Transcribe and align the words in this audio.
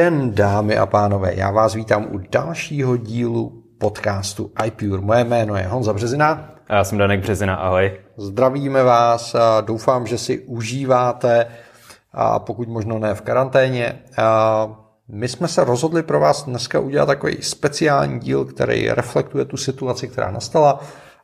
Den, 0.00 0.34
dámy 0.34 0.76
a 0.76 0.86
pánové. 0.86 1.32
Já 1.34 1.50
vás 1.50 1.74
vítám 1.74 2.06
u 2.10 2.18
dalšího 2.30 2.96
dílu 2.96 3.62
podcastu 3.78 4.50
iPure. 4.64 5.00
Moje 5.00 5.24
jméno 5.24 5.56
je 5.56 5.66
Honza 5.66 5.92
Březina. 5.92 6.50
A 6.68 6.74
já 6.74 6.84
jsem 6.84 6.98
Danek 6.98 7.20
Březina, 7.20 7.54
ahoj. 7.54 7.92
Zdravíme 8.16 8.82
vás 8.82 9.34
a 9.34 9.60
doufám, 9.60 10.06
že 10.06 10.18
si 10.18 10.38
užíváte, 10.38 11.46
a 12.12 12.38
pokud 12.38 12.68
možno 12.68 12.98
ne 12.98 13.14
v 13.14 13.20
karanténě. 13.20 13.98
A 14.18 14.68
my 15.08 15.28
jsme 15.28 15.48
se 15.48 15.64
rozhodli 15.64 16.02
pro 16.02 16.20
vás 16.20 16.44
dneska 16.44 16.80
udělat 16.80 17.06
takový 17.06 17.36
speciální 17.40 18.20
díl, 18.20 18.44
který 18.44 18.88
reflektuje 18.88 19.44
tu 19.44 19.56
situaci, 19.56 20.08
která 20.08 20.30
nastala. 20.30 20.80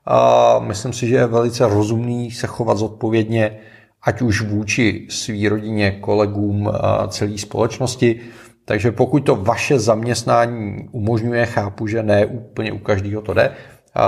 A 0.06 0.58
myslím 0.58 0.92
si, 0.92 1.08
že 1.08 1.16
je 1.16 1.26
velice 1.26 1.68
rozumný 1.68 2.30
se 2.30 2.46
chovat 2.46 2.78
zodpovědně 2.78 3.58
ať 4.02 4.22
už 4.22 4.42
vůči 4.42 5.06
svý 5.10 5.48
rodině, 5.48 5.90
kolegům, 5.90 6.72
celé 7.08 7.38
společnosti. 7.38 8.20
Takže 8.68 8.92
pokud 8.92 9.20
to 9.20 9.36
vaše 9.36 9.78
zaměstnání 9.78 10.88
umožňuje, 10.92 11.46
chápu, 11.46 11.86
že 11.86 12.02
ne 12.02 12.26
úplně 12.26 12.72
u 12.72 12.78
každého 12.78 13.22
to 13.22 13.34
jde, 13.34 13.50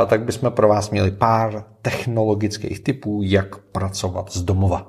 tak 0.06 0.22
bychom 0.22 0.50
pro 0.50 0.69
vás 0.69 0.91
měli 0.91 1.10
pár 1.10 1.64
technologických 1.82 2.80
typů, 2.80 3.20
jak 3.24 3.56
pracovat 3.56 4.32
z 4.32 4.42
domova. 4.42 4.86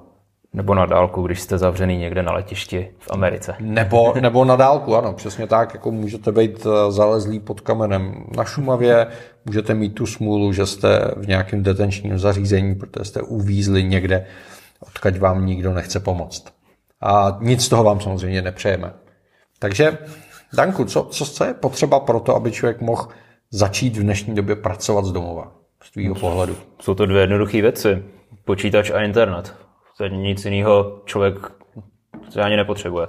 Nebo 0.54 0.76
na 0.76 0.86
dálku, 0.86 1.22
když 1.22 1.40
jste 1.40 1.58
zavřený 1.58 1.98
někde 1.98 2.24
na 2.24 2.32
letišti 2.32 2.92
v 3.00 3.12
Americe. 3.12 3.56
Nebo, 3.60 4.14
nebo 4.22 4.46
na 4.46 4.56
dálku, 4.56 4.96
ano, 4.96 5.14
přesně 5.14 5.48
tak, 5.48 5.74
jako 5.74 5.92
můžete 5.92 6.32
být 6.32 6.66
eh, 6.66 6.92
zalezlý 6.92 7.40
pod 7.40 7.62
kamenem 7.62 8.26
na 8.38 8.44
Šumavě, 8.44 9.08
můžete 9.46 9.74
mít 9.74 9.90
tu 9.90 10.06
smůlu, 10.06 10.54
že 10.54 10.66
jste 10.66 11.12
v 11.18 11.28
nějakém 11.28 11.64
detenčním 11.64 12.20
zařízení, 12.20 12.76
protože 12.76 13.06
jste 13.06 13.22
uvízli 13.22 13.84
někde 13.84 14.26
odkaď 14.80 15.20
vám 15.20 15.46
nikdo 15.46 15.74
nechce 15.74 16.00
pomoct. 16.00 16.46
A 17.02 17.38
nic 17.42 17.66
z 17.66 17.70
toho 17.70 17.84
vám 17.84 18.00
samozřejmě 18.00 18.42
nepřejeme. 18.42 18.94
Takže, 19.60 19.98
Danku, 20.54 20.86
co, 20.86 21.04
co, 21.04 21.26
co 21.26 21.44
je 21.44 21.54
potřeba 21.54 22.00
pro 22.00 22.20
to, 22.20 22.36
aby 22.36 22.52
člověk 22.52 22.82
mohl 22.82 23.08
začít 23.52 23.98
v 23.98 24.04
dnešní 24.04 24.36
době 24.36 24.56
pracovat 24.56 25.06
z 25.06 25.12
domova? 25.12 25.52
Z 25.84 25.92
tvýho 25.92 26.16
pohledu. 26.16 26.56
Jsou 26.82 26.96
to 26.96 27.06
dvě 27.06 27.22
jednoduché 27.22 27.62
věci. 27.62 28.04
Počítač 28.46 28.92
a 28.92 29.02
internet. 29.02 29.56
To 29.98 30.04
je 30.04 30.10
nic 30.10 30.46
jiného 30.46 31.02
člověk 31.06 31.36
ani 32.44 32.58
nepotřebuje. 32.58 33.08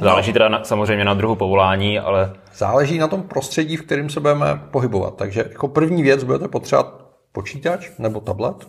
Záleží 0.00 0.32
teda 0.32 0.48
na, 0.48 0.64
samozřejmě 0.64 1.04
na 1.04 1.14
druhu 1.14 1.34
povolání, 1.34 1.98
ale... 1.98 2.32
Záleží 2.54 2.98
na 2.98 3.08
tom 3.08 3.22
prostředí, 3.22 3.76
v 3.76 3.82
kterém 3.82 4.10
se 4.10 4.20
budeme 4.20 4.46
pohybovat. 4.70 5.16
Takže 5.16 5.44
jako 5.48 5.68
první 5.68 6.02
věc 6.02 6.24
budete 6.24 6.48
potřebovat 6.48 7.08
počítač 7.32 7.90
nebo 7.98 8.20
tablet, 8.20 8.68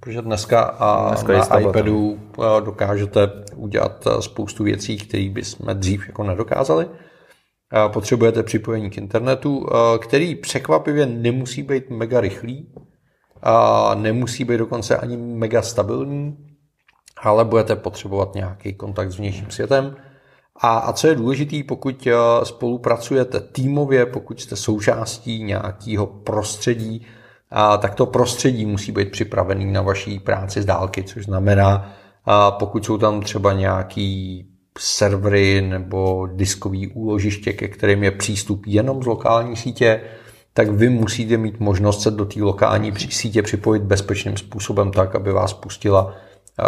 Protože 0.00 0.22
dneska, 0.22 0.62
a 0.62 1.08
dneska 1.08 1.38
na 1.38 1.58
iPadu 1.60 2.20
dokážete 2.64 3.30
udělat 3.56 4.04
spoustu 4.20 4.64
věcí, 4.64 4.98
které 4.98 5.28
bychom 5.28 5.66
dřív 5.74 6.06
jako 6.06 6.22
nedokázali. 6.22 6.88
Potřebujete 7.92 8.42
připojení 8.42 8.90
k 8.90 8.98
internetu, 8.98 9.66
který 10.00 10.34
překvapivě 10.34 11.06
nemusí 11.06 11.62
být 11.62 11.90
mega 11.90 12.20
rychlý, 12.20 12.72
a 13.42 13.94
nemusí 13.94 14.44
být 14.44 14.58
dokonce 14.58 14.96
ani 14.96 15.16
mega 15.16 15.62
stabilní, 15.62 16.36
ale 17.16 17.44
budete 17.44 17.76
potřebovat 17.76 18.34
nějaký 18.34 18.74
kontakt 18.74 19.10
s 19.10 19.18
vnějším 19.18 19.50
světem. 19.50 19.96
A, 20.60 20.78
a 20.78 20.92
co 20.92 21.06
je 21.06 21.14
důležité, 21.14 21.56
pokud 21.68 22.08
spolupracujete 22.42 23.40
týmově, 23.40 24.06
pokud 24.06 24.40
jste 24.40 24.56
součástí 24.56 25.42
nějakého 25.42 26.06
prostředí, 26.06 27.06
a 27.50 27.76
tak 27.76 27.94
to 27.94 28.06
prostředí 28.06 28.66
musí 28.66 28.92
být 28.92 29.10
připravený 29.10 29.72
na 29.72 29.82
vaší 29.82 30.18
práci 30.18 30.62
z 30.62 30.64
dálky, 30.64 31.02
což 31.02 31.24
znamená, 31.24 31.92
a 32.24 32.50
pokud 32.50 32.84
jsou 32.84 32.98
tam 32.98 33.20
třeba 33.20 33.52
nějaký 33.52 34.46
servery 34.78 35.62
nebo 35.62 36.26
diskový 36.26 36.88
úložiště, 36.88 37.52
ke 37.52 37.68
kterým 37.68 38.04
je 38.04 38.10
přístup 38.10 38.66
jenom 38.66 39.02
z 39.02 39.06
lokální 39.06 39.56
sítě, 39.56 40.00
tak 40.52 40.70
vy 40.70 40.88
musíte 40.88 41.36
mít 41.36 41.60
možnost 41.60 42.02
se 42.02 42.10
do 42.10 42.24
té 42.24 42.42
lokální 42.42 42.92
sítě 42.96 43.42
připojit 43.42 43.82
bezpečným 43.82 44.36
způsobem 44.36 44.90
tak, 44.90 45.14
aby 45.14 45.32
vás 45.32 45.52
pustila 45.52 46.14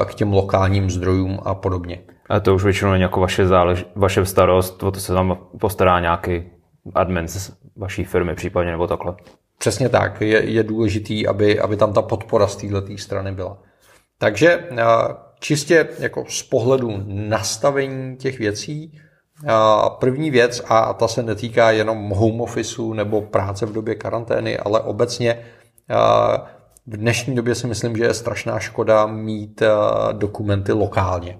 k 0.04 0.14
těm 0.14 0.32
lokálním 0.32 0.90
zdrojům 0.90 1.38
a 1.44 1.54
podobně. 1.54 1.98
A 2.28 2.40
to 2.40 2.54
už 2.54 2.64
většinou 2.64 2.90
není 2.90 3.02
jako 3.02 3.20
vaše, 3.20 3.46
zálež, 3.46 3.86
vaše 3.96 4.24
starost, 4.24 4.82
o 4.82 4.90
to 4.90 5.00
se 5.00 5.12
tam 5.12 5.38
postará 5.60 6.00
nějaký 6.00 6.42
admin 6.94 7.28
z 7.28 7.52
vaší 7.76 8.04
firmy 8.04 8.34
případně 8.34 8.70
nebo 8.70 8.86
takhle. 8.86 9.14
Přesně 9.58 9.88
tak. 9.88 10.20
Je, 10.20 10.50
je 10.50 10.62
důležitý, 10.62 11.26
aby, 11.26 11.60
aby 11.60 11.76
tam 11.76 11.92
ta 11.92 12.02
podpora 12.02 12.46
z 12.46 12.56
této 12.56 12.98
strany 12.98 13.32
byla. 13.32 13.58
Takže 14.18 14.68
čistě 15.40 15.88
jako 15.98 16.24
z 16.28 16.42
pohledu 16.42 17.02
nastavení 17.06 18.16
těch 18.16 18.38
věcí, 18.38 18.98
první 19.98 20.30
věc, 20.30 20.62
a 20.68 20.92
ta 20.92 21.08
se 21.08 21.22
netýká 21.22 21.70
jenom 21.70 22.10
home 22.10 22.40
officeu 22.40 22.92
nebo 22.92 23.22
práce 23.22 23.66
v 23.66 23.72
době 23.72 23.94
karantény, 23.94 24.58
ale 24.58 24.80
obecně 24.80 25.44
v 26.86 26.96
dnešní 26.96 27.34
době 27.34 27.54
si 27.54 27.66
myslím, 27.66 27.96
že 27.96 28.04
je 28.04 28.14
strašná 28.14 28.58
škoda 28.58 29.06
mít 29.06 29.62
dokumenty 30.12 30.72
lokálně. 30.72 31.38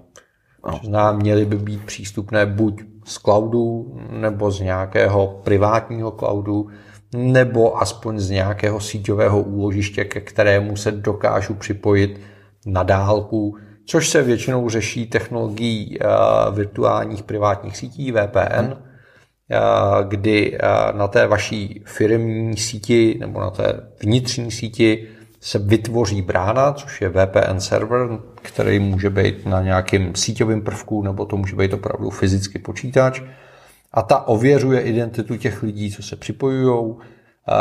No. 0.67 0.79
Znamená, 0.83 1.11
měly 1.11 1.45
by 1.45 1.57
být 1.57 1.85
přístupné 1.85 2.45
buď 2.45 2.81
z 3.05 3.17
cloudu 3.17 3.97
nebo 4.09 4.51
z 4.51 4.59
nějakého 4.59 5.41
privátního 5.43 6.11
cloudu, 6.11 6.67
nebo 7.15 7.81
aspoň 7.81 8.19
z 8.19 8.29
nějakého 8.29 8.79
síťového 8.79 9.41
úložiště, 9.41 10.05
ke 10.05 10.21
kterému 10.21 10.75
se 10.75 10.91
dokážu 10.91 11.53
připojit 11.53 12.21
na 12.65 12.83
dálku, 12.83 13.57
což 13.85 14.09
se 14.09 14.23
většinou 14.23 14.69
řeší 14.69 15.07
technologií 15.07 15.97
eh, 16.01 16.05
virtuálních 16.51 17.23
privátních 17.23 17.77
sítí 17.77 18.11
VPN, 18.11 18.73
eh, 18.73 19.57
kdy 20.07 20.57
eh, 20.57 20.59
na 20.93 21.07
té 21.07 21.27
vaší 21.27 21.83
firmní 21.85 22.57
síti 22.57 23.17
nebo 23.19 23.39
na 23.39 23.49
té 23.49 23.81
vnitřní 24.03 24.51
síti 24.51 25.07
se 25.41 25.59
vytvoří 25.59 26.21
brána, 26.21 26.73
což 26.73 27.01
je 27.01 27.09
VPN 27.09 27.59
server, 27.59 28.07
který 28.41 28.79
může 28.79 29.09
být 29.09 29.45
na 29.45 29.61
nějakém 29.61 30.15
síťovém 30.15 30.61
prvku, 30.61 31.03
nebo 31.03 31.25
to 31.25 31.37
může 31.37 31.55
být 31.55 31.73
opravdu 31.73 32.09
fyzicky 32.09 32.59
počítač 32.59 33.21
a 33.97 34.01
ta 34.01 34.27
ověřuje 34.27 34.81
identitu 34.81 35.37
těch 35.37 35.63
lidí, 35.63 35.91
co 35.91 36.03
se 36.03 36.15
připojují, 36.15 36.95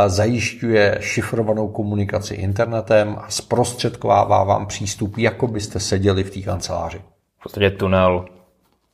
zajišťuje 0.06 0.98
šifrovanou 1.00 1.68
komunikaci 1.68 2.34
internetem 2.34 3.16
a 3.18 3.26
zprostředkovává 3.28 4.44
vám 4.44 4.66
přístup, 4.66 5.18
jako 5.18 5.46
byste 5.46 5.80
seděli 5.80 6.24
v 6.24 6.30
té 6.30 6.40
kanceláři. 6.40 6.98
V 7.38 7.42
podstatě 7.42 7.70
tunel 7.70 8.24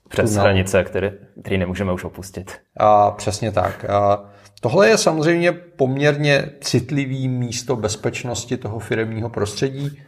přes 0.08 0.30
tunel. 0.30 0.44
hranice, 0.44 0.84
který, 0.84 1.10
který 1.42 1.58
nemůžeme 1.58 1.92
už 1.92 2.04
opustit. 2.04 2.52
A 2.76 3.10
přesně 3.10 3.52
tak. 3.52 3.84
A 3.84 4.24
tohle 4.60 4.88
je 4.88 4.98
samozřejmě 4.98 5.52
poměrně 5.52 6.50
citlivý 6.60 7.28
místo 7.28 7.76
bezpečnosti 7.76 8.56
toho 8.56 8.78
firmního 8.78 9.28
prostředí. 9.28 9.98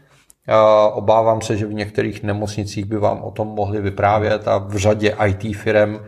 A 0.48 0.88
obávám 0.88 1.40
se, 1.40 1.56
že 1.56 1.66
v 1.66 1.74
některých 1.74 2.22
nemocnicích 2.22 2.84
by 2.84 2.98
vám 2.98 3.22
o 3.22 3.30
tom 3.30 3.48
mohli 3.48 3.80
vyprávět 3.80 4.48
a 4.48 4.58
v 4.58 4.76
řadě 4.76 5.16
IT 5.26 5.56
firm 5.56 5.98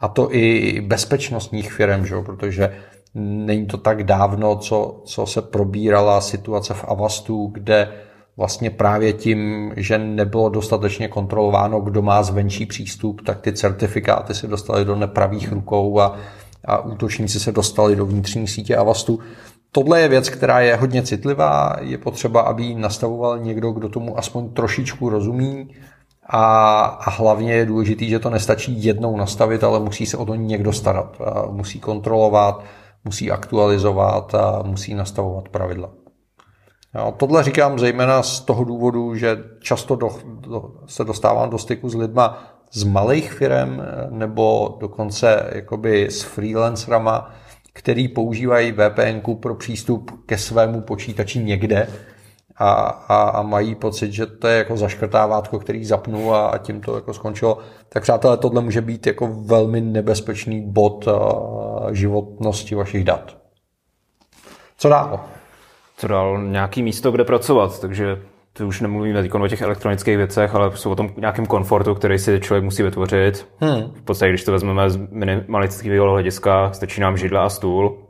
a 0.00 0.08
to 0.08 0.34
i 0.34 0.80
bezpečnostních 0.80 1.72
firm, 1.72 2.06
že? 2.06 2.14
protože 2.20 2.76
není 3.14 3.66
to 3.66 3.76
tak 3.76 4.04
dávno, 4.04 4.56
co, 4.56 5.02
co 5.04 5.26
se 5.26 5.42
probírala 5.42 6.20
situace 6.20 6.74
v 6.74 6.84
Avastu, 6.84 7.50
kde 7.52 7.92
vlastně 8.36 8.70
právě 8.70 9.12
tím, 9.12 9.72
že 9.76 9.98
nebylo 9.98 10.48
dostatečně 10.48 11.08
kontrolováno, 11.08 11.80
kdo 11.80 12.02
má 12.02 12.22
zvenčí 12.22 12.66
přístup, 12.66 13.20
tak 13.26 13.40
ty 13.40 13.52
certifikáty 13.52 14.34
se 14.34 14.46
dostaly 14.46 14.84
do 14.84 14.96
nepravých 14.96 15.52
rukou 15.52 16.00
a, 16.00 16.16
a 16.64 16.78
útočníci 16.78 17.40
se 17.40 17.52
dostali 17.52 17.96
do 17.96 18.06
vnitřní 18.06 18.48
sítě 18.48 18.76
Avastu. 18.76 19.20
Tohle 19.72 20.00
je 20.00 20.08
věc, 20.08 20.28
která 20.28 20.60
je 20.60 20.76
hodně 20.76 21.02
citlivá, 21.02 21.76
je 21.80 21.98
potřeba, 21.98 22.40
aby 22.40 22.62
ji 22.62 22.74
nastavoval 22.74 23.38
někdo, 23.38 23.70
kdo 23.72 23.88
tomu 23.88 24.18
aspoň 24.18 24.48
trošičku 24.48 25.08
rozumí 25.08 25.68
a, 26.28 26.84
a 26.84 27.10
hlavně 27.10 27.52
je 27.52 27.66
důležité, 27.66 28.04
že 28.04 28.18
to 28.18 28.30
nestačí 28.30 28.84
jednou 28.84 29.16
nastavit, 29.16 29.64
ale 29.64 29.80
musí 29.80 30.06
se 30.06 30.16
o 30.16 30.24
to 30.24 30.34
někdo 30.34 30.72
starat. 30.72 31.20
A 31.20 31.46
musí 31.50 31.80
kontrolovat, 31.80 32.64
musí 33.04 33.30
aktualizovat 33.30 34.34
a 34.34 34.62
musí 34.62 34.94
nastavovat 34.94 35.48
pravidla. 35.48 35.90
A 36.94 37.10
tohle 37.10 37.42
říkám 37.42 37.78
zejména 37.78 38.22
z 38.22 38.40
toho 38.40 38.64
důvodu, 38.64 39.14
že 39.14 39.44
často 39.60 39.96
do, 39.96 40.10
do, 40.24 40.70
se 40.86 41.04
dostávám 41.04 41.50
do 41.50 41.58
styku 41.58 41.88
s 41.88 41.94
lidma 41.94 42.42
z 42.72 42.84
malých 42.84 43.32
firm 43.32 43.82
nebo 44.10 44.76
dokonce 44.80 45.50
jakoby 45.54 46.06
s 46.10 46.22
freelancerama, 46.22 47.30
který 47.72 48.08
používají 48.08 48.72
VPN 48.72 49.34
pro 49.40 49.54
přístup 49.54 50.10
ke 50.26 50.38
svému 50.38 50.80
počítači 50.80 51.38
někde 51.38 51.88
a, 52.58 52.72
a, 53.08 53.22
a 53.28 53.42
mají 53.42 53.74
pocit, 53.74 54.12
že 54.12 54.26
to 54.26 54.48
je 54.48 54.58
jako 54.58 54.76
zaškrtávátko, 54.76 55.58
který 55.58 55.84
zapnu 55.84 56.34
a, 56.34 56.46
a 56.46 56.58
tím 56.58 56.80
to 56.80 56.94
jako 56.94 57.14
skončilo. 57.14 57.58
Tak 57.88 58.02
přátelé, 58.02 58.36
tohle 58.36 58.60
může 58.60 58.80
být 58.80 59.06
jako 59.06 59.26
velmi 59.26 59.80
nebezpečný 59.80 60.72
bod 60.72 61.08
a, 61.08 61.92
životnosti 61.92 62.74
vašich 62.74 63.04
dat. 63.04 63.36
Co 64.78 64.88
dál? 64.88 65.20
Co 65.96 66.08
dál? 66.08 66.42
Nějaký 66.42 66.82
místo, 66.82 67.10
kde 67.10 67.24
pracovat, 67.24 67.80
takže 67.80 68.22
to 68.52 68.66
už 68.66 68.80
nemluvíme 68.80 69.22
teď 69.22 69.34
o 69.34 69.48
těch 69.48 69.62
elektronických 69.62 70.16
věcech, 70.16 70.54
ale 70.54 70.76
jsou 70.76 70.90
o 70.90 70.96
tom 70.96 71.10
nějakém 71.16 71.46
komfortu, 71.46 71.94
který 71.94 72.18
si 72.18 72.40
člověk 72.40 72.64
musí 72.64 72.82
vytvořit. 72.82 73.48
Hmm. 73.60 73.92
V 73.94 74.02
podstatě, 74.02 74.30
když 74.30 74.44
to 74.44 74.52
vezmeme 74.52 74.90
z 74.90 74.96
minimalistického 75.10 76.10
hlediska, 76.10 76.72
stačí 76.72 77.00
nám 77.00 77.16
židle 77.16 77.40
a 77.40 77.48
stůl. 77.48 78.05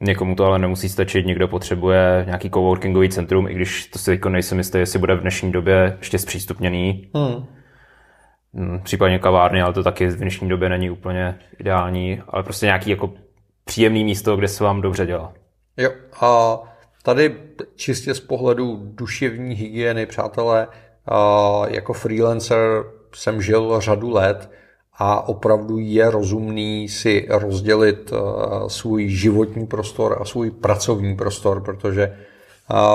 Někomu 0.00 0.34
to 0.34 0.44
ale 0.44 0.58
nemusí 0.58 0.88
stačit, 0.88 1.26
někdo 1.26 1.48
potřebuje 1.48 2.22
nějaký 2.26 2.50
coworkingový 2.50 3.08
centrum, 3.08 3.48
i 3.48 3.54
když 3.54 3.86
to 3.86 3.98
si 3.98 4.04
teď 4.04 4.24
nejsem 4.24 4.58
jistý, 4.58 4.78
jestli 4.78 4.98
bude 4.98 5.14
v 5.14 5.20
dnešní 5.20 5.52
době 5.52 5.96
ještě 5.98 6.18
zpřístupněný. 6.18 7.10
Hmm. 7.14 7.46
hmm 8.54 8.80
případně 8.82 9.18
kavárny, 9.18 9.62
ale 9.62 9.72
to 9.72 9.82
taky 9.82 10.06
v 10.06 10.16
dnešní 10.16 10.48
době 10.48 10.68
není 10.68 10.90
úplně 10.90 11.38
ideální, 11.58 12.22
ale 12.28 12.42
prostě 12.42 12.66
nějaký 12.66 12.90
jako 12.90 13.12
příjemný 13.64 14.04
místo, 14.04 14.36
kde 14.36 14.48
se 14.48 14.64
vám 14.64 14.80
dobře 14.80 15.06
dělá. 15.06 15.32
Jo, 15.76 15.90
a 16.20 16.58
Tady 17.06 17.34
čistě 17.76 18.14
z 18.14 18.20
pohledu 18.20 18.80
duševní 18.82 19.54
hygieny, 19.54 20.06
přátelé, 20.06 20.68
jako 21.68 21.92
freelancer 21.92 22.84
jsem 23.14 23.42
žil 23.42 23.80
řadu 23.80 24.10
let 24.10 24.50
a 24.98 25.28
opravdu 25.28 25.78
je 25.78 26.10
rozumný 26.10 26.88
si 26.88 27.26
rozdělit 27.30 28.12
svůj 28.66 29.08
životní 29.08 29.66
prostor 29.66 30.18
a 30.20 30.24
svůj 30.24 30.50
pracovní 30.50 31.16
prostor, 31.16 31.60
protože 31.60 32.16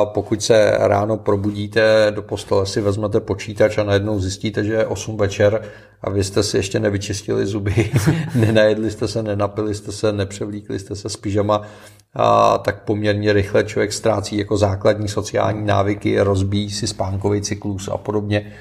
pokud 0.03 0.43
se 0.43 0.71
ráno 0.79 1.17
probudíte, 1.17 2.07
do 2.09 2.21
postele 2.21 2.65
si 2.65 2.81
vezmete 2.81 3.19
počítač 3.19 3.77
a 3.77 3.83
najednou 3.83 4.19
zjistíte, 4.19 4.63
že 4.63 4.73
je 4.73 4.85
8 4.85 5.17
večer 5.17 5.61
a 6.01 6.09
vy 6.09 6.23
jste 6.23 6.43
si 6.43 6.57
ještě 6.57 6.79
nevyčistili 6.79 7.45
zuby, 7.45 7.91
nenajedli 8.35 8.91
jste 8.91 9.07
se, 9.07 9.23
nenapili 9.23 9.75
jste 9.75 9.91
se, 9.91 10.11
nepřevlíkli 10.11 10.79
jste 10.79 10.95
se 10.95 11.09
s 11.09 11.17
pyžama, 11.17 11.61
a 12.13 12.57
tak 12.57 12.83
poměrně 12.83 13.33
rychle 13.33 13.63
člověk 13.63 13.93
ztrácí 13.93 14.37
jako 14.37 14.57
základní 14.57 15.07
sociální 15.07 15.65
návyky, 15.65 16.19
rozbíjí 16.19 16.69
si 16.69 16.87
spánkový 16.87 17.41
cyklus 17.41 17.87
a 17.87 17.97
podobně. 17.97 18.51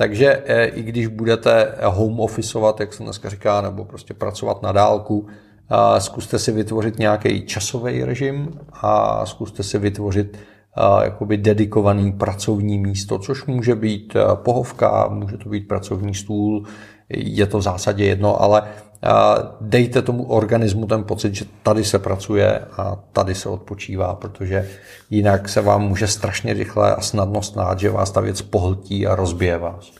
Takže 0.00 0.42
e, 0.46 0.64
i 0.64 0.82
když 0.82 1.06
budete 1.06 1.74
home 1.84 2.20
officeovat, 2.20 2.80
jak 2.80 2.92
se 2.92 3.02
dneska 3.02 3.28
říká, 3.28 3.60
nebo 3.60 3.84
prostě 3.84 4.14
pracovat 4.14 4.62
na 4.62 4.72
dálku, 4.72 5.26
zkuste 5.98 6.38
si 6.38 6.52
vytvořit 6.52 6.98
nějaký 6.98 7.46
časový 7.46 8.04
režim 8.04 8.60
a 8.72 9.26
zkuste 9.26 9.62
si 9.62 9.78
vytvořit 9.78 10.38
jakoby 11.02 11.36
dedikovaný 11.36 12.12
pracovní 12.12 12.78
místo, 12.78 13.18
což 13.18 13.46
může 13.46 13.74
být 13.74 14.16
pohovka, 14.34 15.08
může 15.08 15.36
to 15.36 15.48
být 15.48 15.68
pracovní 15.68 16.14
stůl, 16.14 16.64
je 17.08 17.46
to 17.46 17.58
v 17.58 17.62
zásadě 17.62 18.04
jedno, 18.04 18.42
ale 18.42 18.62
dejte 19.60 20.02
tomu 20.02 20.24
organismu 20.24 20.86
ten 20.86 21.04
pocit, 21.04 21.34
že 21.34 21.44
tady 21.62 21.84
se 21.84 21.98
pracuje 21.98 22.58
a 22.58 22.96
tady 23.12 23.34
se 23.34 23.48
odpočívá, 23.48 24.14
protože 24.14 24.68
jinak 25.10 25.48
se 25.48 25.60
vám 25.60 25.82
může 25.82 26.06
strašně 26.06 26.54
rychle 26.54 26.94
a 26.94 27.00
snadno 27.00 27.42
snát, 27.42 27.80
že 27.80 27.90
vás 27.90 28.10
ta 28.10 28.20
věc 28.20 28.42
pohltí 28.42 29.06
a 29.06 29.14
rozbije 29.14 29.58
vás. 29.58 29.92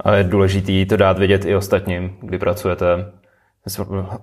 A 0.00 0.14
je 0.14 0.24
důležité 0.24 0.86
to 0.86 0.96
dát 0.96 1.18
vědět 1.18 1.44
i 1.44 1.56
ostatním, 1.56 2.16
kdy 2.20 2.38
pracujete. 2.38 3.12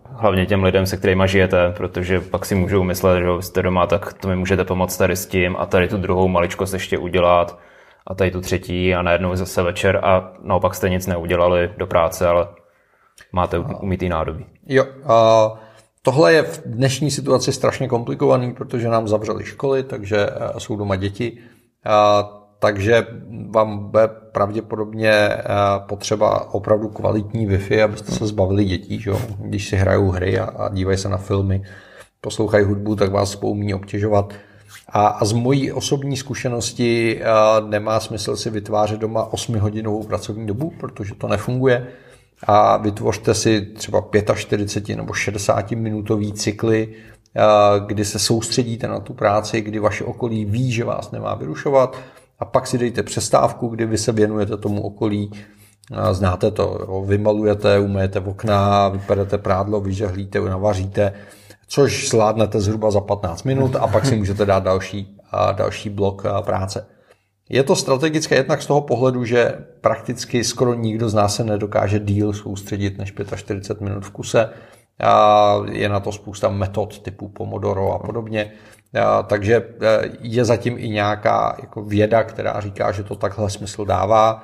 Hlavně 0.04 0.46
těm 0.46 0.64
lidem, 0.64 0.86
se 0.86 0.98
kterými 0.98 1.24
žijete, 1.26 1.72
protože 1.78 2.20
pak 2.20 2.46
si 2.46 2.56
můžou 2.56 2.84
myslet, 2.84 3.20
že 3.20 3.28
jste 3.40 3.62
doma, 3.62 3.88
tak 3.88 4.14
to 4.14 4.28
mi 4.28 4.36
můžete 4.36 4.64
pomoct 4.64 4.98
tady 4.98 5.16
s 5.16 5.26
tím 5.26 5.56
a 5.60 5.66
tady 5.66 5.88
tu 5.88 5.98
druhou 5.98 6.28
maličkost 6.28 6.74
ještě 6.74 6.98
udělat 6.98 7.60
a 8.08 8.14
tady 8.14 8.32
tu 8.32 8.42
třetí 8.42 8.96
a 8.96 9.02
najednou 9.02 9.36
zase 9.36 9.62
večer 9.62 10.00
a 10.04 10.34
naopak 10.44 10.76
jste 10.76 10.90
nic 10.90 11.08
neudělali 11.08 11.74
do 11.78 11.88
práce, 11.88 12.28
ale 12.28 12.48
máte 13.32 13.60
umítý 13.60 14.10
nádobí. 14.10 14.46
Jo, 14.68 14.86
a 15.06 15.54
tohle 16.02 16.34
je 16.34 16.44
v 16.44 16.62
dnešní 16.66 17.12
situaci 17.12 17.54
strašně 17.54 17.88
komplikovaný, 17.88 18.54
protože 18.54 18.88
nám 18.88 19.08
zavřeli 19.08 19.44
školy, 19.44 19.84
takže 19.84 20.30
eh, 20.30 20.60
jsou 20.60 20.76
doma 20.76 20.96
děti. 20.96 21.38
A 21.86 22.30
takže 22.60 23.08
vám 23.50 23.80
bude 23.80 24.08
pravděpodobně 24.08 25.12
eh, 25.12 25.44
potřeba 25.88 26.54
opravdu 26.54 26.88
kvalitní 26.90 27.48
Wi-Fi, 27.48 27.84
abyste 27.84 28.12
se 28.12 28.28
zbavili 28.28 28.66
dětí, 28.66 29.00
že? 29.00 29.12
když 29.38 29.70
si 29.70 29.76
hrajou 29.76 30.10
hry 30.10 30.40
a, 30.40 30.46
a 30.46 30.70
dívají 30.70 30.98
se 30.98 31.10
na 31.10 31.18
filmy, 31.18 31.64
poslouchají 32.22 32.66
hudbu, 32.66 32.96
tak 32.96 33.12
vás 33.12 33.38
umí 33.42 33.74
obtěžovat. 33.74 34.34
A, 34.90 35.08
a 35.08 35.26
z 35.26 35.34
mojí 35.34 35.72
osobní 35.72 36.18
zkušenosti 36.18 37.24
a, 37.24 37.58
eh, 37.58 37.70
nemá 37.70 38.00
smysl 38.00 38.36
si 38.36 38.50
vytvářet 38.50 39.00
doma 39.00 39.30
8-hodinovou 39.32 40.08
pracovní 40.08 40.48
dobu, 40.48 40.74
protože 40.80 41.16
to 41.16 41.28
nefunguje. 41.28 41.88
A 42.48 42.78
vytvořte 42.78 43.34
si 43.34 43.62
třeba 43.62 44.04
45 44.36 44.96
nebo 44.96 45.14
60 45.14 45.72
minutový 45.72 46.34
cykly, 46.34 46.88
eh, 47.36 47.42
kdy 47.86 48.06
se 48.06 48.20
soustředíte 48.20 48.88
na 48.88 49.00
tu 49.00 49.14
práci, 49.14 49.62
kdy 49.62 49.80
vaše 49.80 50.04
okolí 50.04 50.46
ví, 50.46 50.72
že 50.72 50.84
vás 50.84 51.12
nemá 51.12 51.36
vyrušovat. 51.36 51.98
A 52.40 52.46
pak 52.46 52.68
si 52.68 52.78
dejte 52.78 53.04
přestávku, 53.04 53.68
kdy 53.68 53.86
vy 53.86 53.98
se 53.98 54.12
věnujete 54.12 54.58
tomu 54.58 54.82
okolí, 54.82 55.32
znáte 56.12 56.52
to, 56.52 56.86
jo, 56.88 57.04
vymalujete, 57.08 57.80
umejete 57.80 58.20
v 58.20 58.30
okna, 58.30 58.90
vyperete 58.90 59.38
prádlo, 59.38 59.82
vyžehlíte, 59.82 60.40
navaříte, 60.40 61.14
což 61.68 62.10
zvládnete 62.10 62.62
zhruba 62.62 62.92
za 62.92 63.02
15 63.02 63.44
minut 63.44 63.76
a 63.76 63.88
pak 63.88 64.06
si 64.06 64.16
můžete 64.16 64.46
dát 64.46 64.64
další, 64.64 65.18
další 65.56 65.90
blok 65.90 66.24
práce. 66.42 66.86
Je 67.52 67.64
to 67.64 67.76
strategické 67.76 68.36
jednak 68.36 68.62
z 68.62 68.66
toho 68.66 68.82
pohledu, 68.82 69.26
že 69.26 69.54
prakticky 69.82 70.44
skoro 70.44 70.74
nikdo 70.74 71.10
z 71.10 71.14
nás 71.14 71.36
se 71.36 71.44
nedokáže 71.44 72.00
díl 72.00 72.34
soustředit 72.34 72.98
než 72.98 73.14
45 73.36 73.86
minut 73.86 74.06
v 74.06 74.12
kuse. 74.12 74.50
A 75.00 75.56
je 75.72 75.90
na 75.90 76.00
to 76.00 76.12
spousta 76.12 76.50
metod 76.50 77.00
typu 77.00 77.28
Pomodoro 77.28 77.92
a 77.94 78.00
podobně. 78.00 78.52
Takže 79.28 79.56
e, 79.56 79.64
je 80.22 80.46
zatím 80.46 80.78
i 80.78 80.90
nějaká 80.90 81.58
jako 81.62 81.84
věda, 81.84 82.24
která 82.24 82.60
říká, 82.60 82.92
že 82.92 83.04
to 83.04 83.16
takhle 83.16 83.50
smysl 83.50 83.86
dává. 83.86 84.44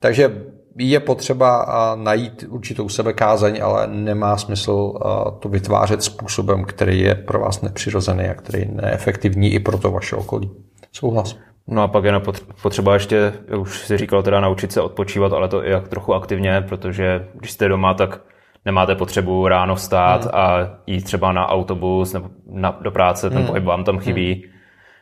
Takže 0.00 0.42
je 0.76 1.00
potřeba 1.00 1.66
najít 1.98 2.44
určitou 2.48 2.88
sebekázeň, 2.88 3.60
ale 3.62 3.86
nemá 3.86 4.36
smysl 4.36 4.94
to 5.38 5.48
vytvářet 5.48 6.02
způsobem, 6.02 6.64
který 6.64 7.00
je 7.00 7.14
pro 7.14 7.40
vás 7.40 7.62
nepřirozený 7.62 8.24
a 8.24 8.34
který 8.34 8.60
je 8.60 8.68
neefektivní 8.72 9.52
i 9.52 9.58
pro 9.58 9.78
to 9.78 9.90
vaše 9.90 10.16
okolí. 10.16 10.50
Souhlas. 10.92 11.36
No 11.70 11.82
a 11.82 11.88
pak 11.88 12.04
je 12.04 12.20
potřeba 12.62 12.94
ještě, 12.94 13.32
už 13.58 13.78
si 13.78 13.96
říkal, 13.96 14.22
teda 14.22 14.40
naučit 14.40 14.72
se 14.72 14.80
odpočívat, 14.80 15.32
ale 15.32 15.48
to 15.48 15.64
i 15.64 15.70
jak 15.70 15.88
trochu 15.88 16.14
aktivně, 16.14 16.60
protože 16.68 17.28
když 17.34 17.50
jste 17.50 17.68
doma, 17.68 17.94
tak 17.94 18.20
nemáte 18.64 18.94
potřebu 18.94 19.48
ráno 19.48 19.74
vstát 19.74 20.22
hmm. 20.22 20.30
a 20.34 20.58
jít 20.86 21.02
třeba 21.02 21.32
na 21.32 21.48
autobus 21.48 22.12
nebo 22.12 22.30
na, 22.50 22.78
do 22.80 22.90
práce, 22.90 23.30
ten 23.30 23.38
hmm. 23.38 23.46
pohyb 23.46 23.64
vám 23.64 23.84
tam 23.84 23.98
chybí. 23.98 24.34
Hmm. 24.34 24.52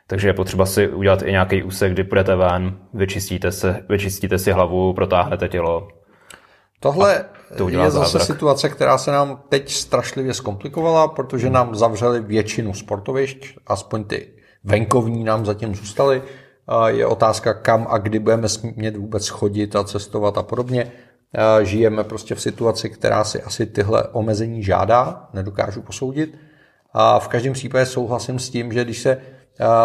Takže 0.06 0.28
je 0.28 0.32
potřeba 0.32 0.66
si 0.66 0.88
udělat 0.88 1.22
i 1.22 1.30
nějaký 1.30 1.62
úsek, 1.62 1.92
kdy 1.92 2.04
půjdete 2.04 2.36
ven, 2.36 2.76
vyčistíte, 2.94 3.52
se, 3.52 3.84
vyčistíte 3.88 4.38
si 4.38 4.52
hlavu, 4.52 4.92
protáhnete 4.92 5.48
tělo. 5.48 5.88
Tohle 6.80 7.24
to 7.56 7.68
je 7.68 7.76
zase 7.76 7.90
zázrak. 7.90 8.22
situace, 8.22 8.68
která 8.68 8.98
se 8.98 9.10
nám 9.10 9.42
teď 9.48 9.70
strašlivě 9.70 10.34
zkomplikovala, 10.34 11.08
protože 11.08 11.50
nám 11.50 11.74
zavřeli 11.74 12.20
většinu 12.20 12.74
sportovišť, 12.74 13.58
aspoň 13.66 14.04
ty 14.04 14.28
venkovní 14.64 15.24
nám 15.24 15.46
zatím 15.46 15.74
zůstaly. 15.74 16.22
Je 16.86 17.06
otázka, 17.06 17.54
kam 17.54 17.86
a 17.90 17.98
kdy 17.98 18.18
budeme 18.18 18.48
smět 18.48 18.96
vůbec 18.96 19.28
chodit 19.28 19.76
a 19.76 19.84
cestovat 19.84 20.38
a 20.38 20.42
podobně. 20.42 20.92
Žijeme 21.62 22.04
prostě 22.04 22.34
v 22.34 22.40
situaci, 22.40 22.90
která 22.90 23.24
si 23.24 23.42
asi 23.42 23.66
tyhle 23.66 24.04
omezení 24.12 24.62
žádá, 24.62 25.28
nedokážu 25.32 25.82
posoudit. 25.82 26.38
A 26.92 27.18
v 27.18 27.28
každém 27.28 27.52
případě 27.52 27.86
souhlasím 27.86 28.38
s 28.38 28.50
tím, 28.50 28.72
že 28.72 28.84
když 28.84 28.98
se 29.02 29.20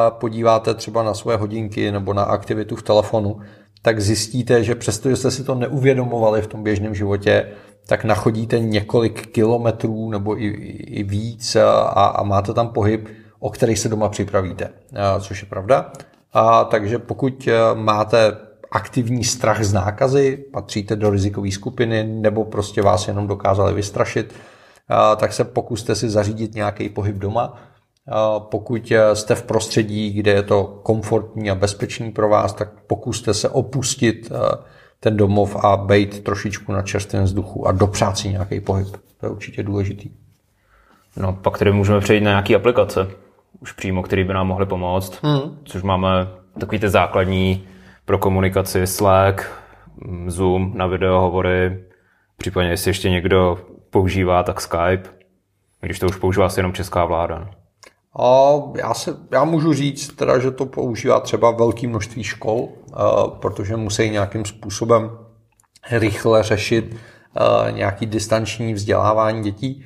podíváte 0.09 0.73
třeba 0.73 1.03
na 1.03 1.13
své 1.13 1.37
hodinky 1.37 1.91
nebo 1.91 2.13
na 2.13 2.23
aktivitu 2.23 2.75
v 2.75 2.83
telefonu, 2.83 3.39
tak 3.81 4.01
zjistíte, 4.01 4.63
že 4.63 4.75
přestože 4.75 5.15
jste 5.15 5.31
si 5.31 5.43
to 5.43 5.55
neuvědomovali 5.55 6.41
v 6.41 6.47
tom 6.47 6.63
běžném 6.63 6.95
životě, 6.95 7.51
tak 7.87 8.03
nachodíte 8.03 8.59
několik 8.59 9.27
kilometrů 9.27 10.09
nebo 10.09 10.41
i, 10.41 10.47
i 10.47 11.03
víc 11.03 11.55
a, 11.55 11.81
a 12.05 12.23
máte 12.23 12.53
tam 12.53 12.67
pohyb, 12.67 13.07
o 13.39 13.49
který 13.49 13.75
se 13.75 13.89
doma 13.89 14.09
připravíte, 14.09 14.69
což 15.19 15.41
je 15.41 15.47
pravda. 15.47 15.91
A, 16.33 16.63
takže 16.63 16.99
pokud 16.99 17.49
máte 17.73 18.37
aktivní 18.71 19.23
strach 19.23 19.63
z 19.63 19.73
nákazy, 19.73 20.45
patříte 20.53 20.95
do 20.95 21.09
rizikové 21.09 21.51
skupiny 21.51 22.03
nebo 22.03 22.45
prostě 22.45 22.81
vás 22.81 23.07
jenom 23.07 23.27
dokázali 23.27 23.73
vystrašit, 23.73 24.33
tak 25.17 25.33
se 25.33 25.43
pokuste 25.43 25.95
si 25.95 26.09
zařídit 26.09 26.55
nějaký 26.55 26.89
pohyb 26.89 27.15
doma. 27.15 27.61
Pokud 28.39 28.93
jste 29.13 29.35
v 29.35 29.43
prostředí, 29.43 30.13
kde 30.13 30.31
je 30.31 30.43
to 30.43 30.79
komfortní 30.83 31.51
a 31.51 31.55
bezpečný 31.55 32.11
pro 32.11 32.29
vás, 32.29 32.53
tak 32.53 32.69
pokuste 32.87 33.33
se 33.33 33.49
opustit 33.49 34.31
ten 34.99 35.17
domov 35.17 35.55
a 35.55 35.77
být 35.77 36.23
trošičku 36.23 36.71
na 36.71 36.81
čerstvém 36.81 37.23
vzduchu 37.23 37.67
a 37.67 37.71
dopřát 37.71 38.17
si 38.17 38.29
nějaký 38.29 38.59
pohyb. 38.59 38.87
To 39.19 39.25
je 39.25 39.29
určitě 39.29 39.63
důležitý. 39.63 40.09
No, 41.17 41.33
pak 41.33 41.57
tedy 41.57 41.71
můžeme 41.71 41.99
přejít 41.99 42.21
na 42.21 42.31
nějaké 42.31 42.55
aplikace, 42.55 43.07
už 43.61 43.71
přímo, 43.71 44.03
které 44.03 44.23
by 44.23 44.33
nám 44.33 44.47
mohly 44.47 44.65
pomoct, 44.65 45.23
hmm. 45.23 45.57
což 45.63 45.83
máme 45.83 46.27
takový 46.59 46.79
ty 46.79 46.89
základní 46.89 47.67
pro 48.05 48.17
komunikaci 48.17 48.87
Slack, 48.87 49.41
Zoom 50.27 50.71
na 50.75 50.87
videohovory, 50.87 51.83
případně 52.37 52.69
jestli 52.69 52.89
ještě 52.89 53.09
někdo 53.09 53.59
používá, 53.89 54.43
tak 54.43 54.61
Skype, 54.61 55.09
když 55.81 55.99
to 55.99 56.05
už 56.05 56.15
používá 56.15 56.45
asi 56.45 56.59
jenom 56.59 56.73
česká 56.73 57.05
vláda. 57.05 57.49
A 58.19 58.51
já, 58.77 58.93
se, 58.93 59.17
já 59.31 59.43
můžu 59.43 59.73
říct, 59.73 60.07
teda, 60.15 60.39
že 60.39 60.51
to 60.51 60.65
používá 60.65 61.19
třeba 61.19 61.51
velké 61.51 61.87
množství 61.87 62.23
škol, 62.23 62.69
protože 63.39 63.77
musí 63.77 64.09
nějakým 64.09 64.45
způsobem 64.45 65.11
rychle 65.91 66.43
řešit 66.43 66.95
nějaký 67.71 68.05
distanční 68.05 68.73
vzdělávání 68.73 69.43
dětí. 69.43 69.85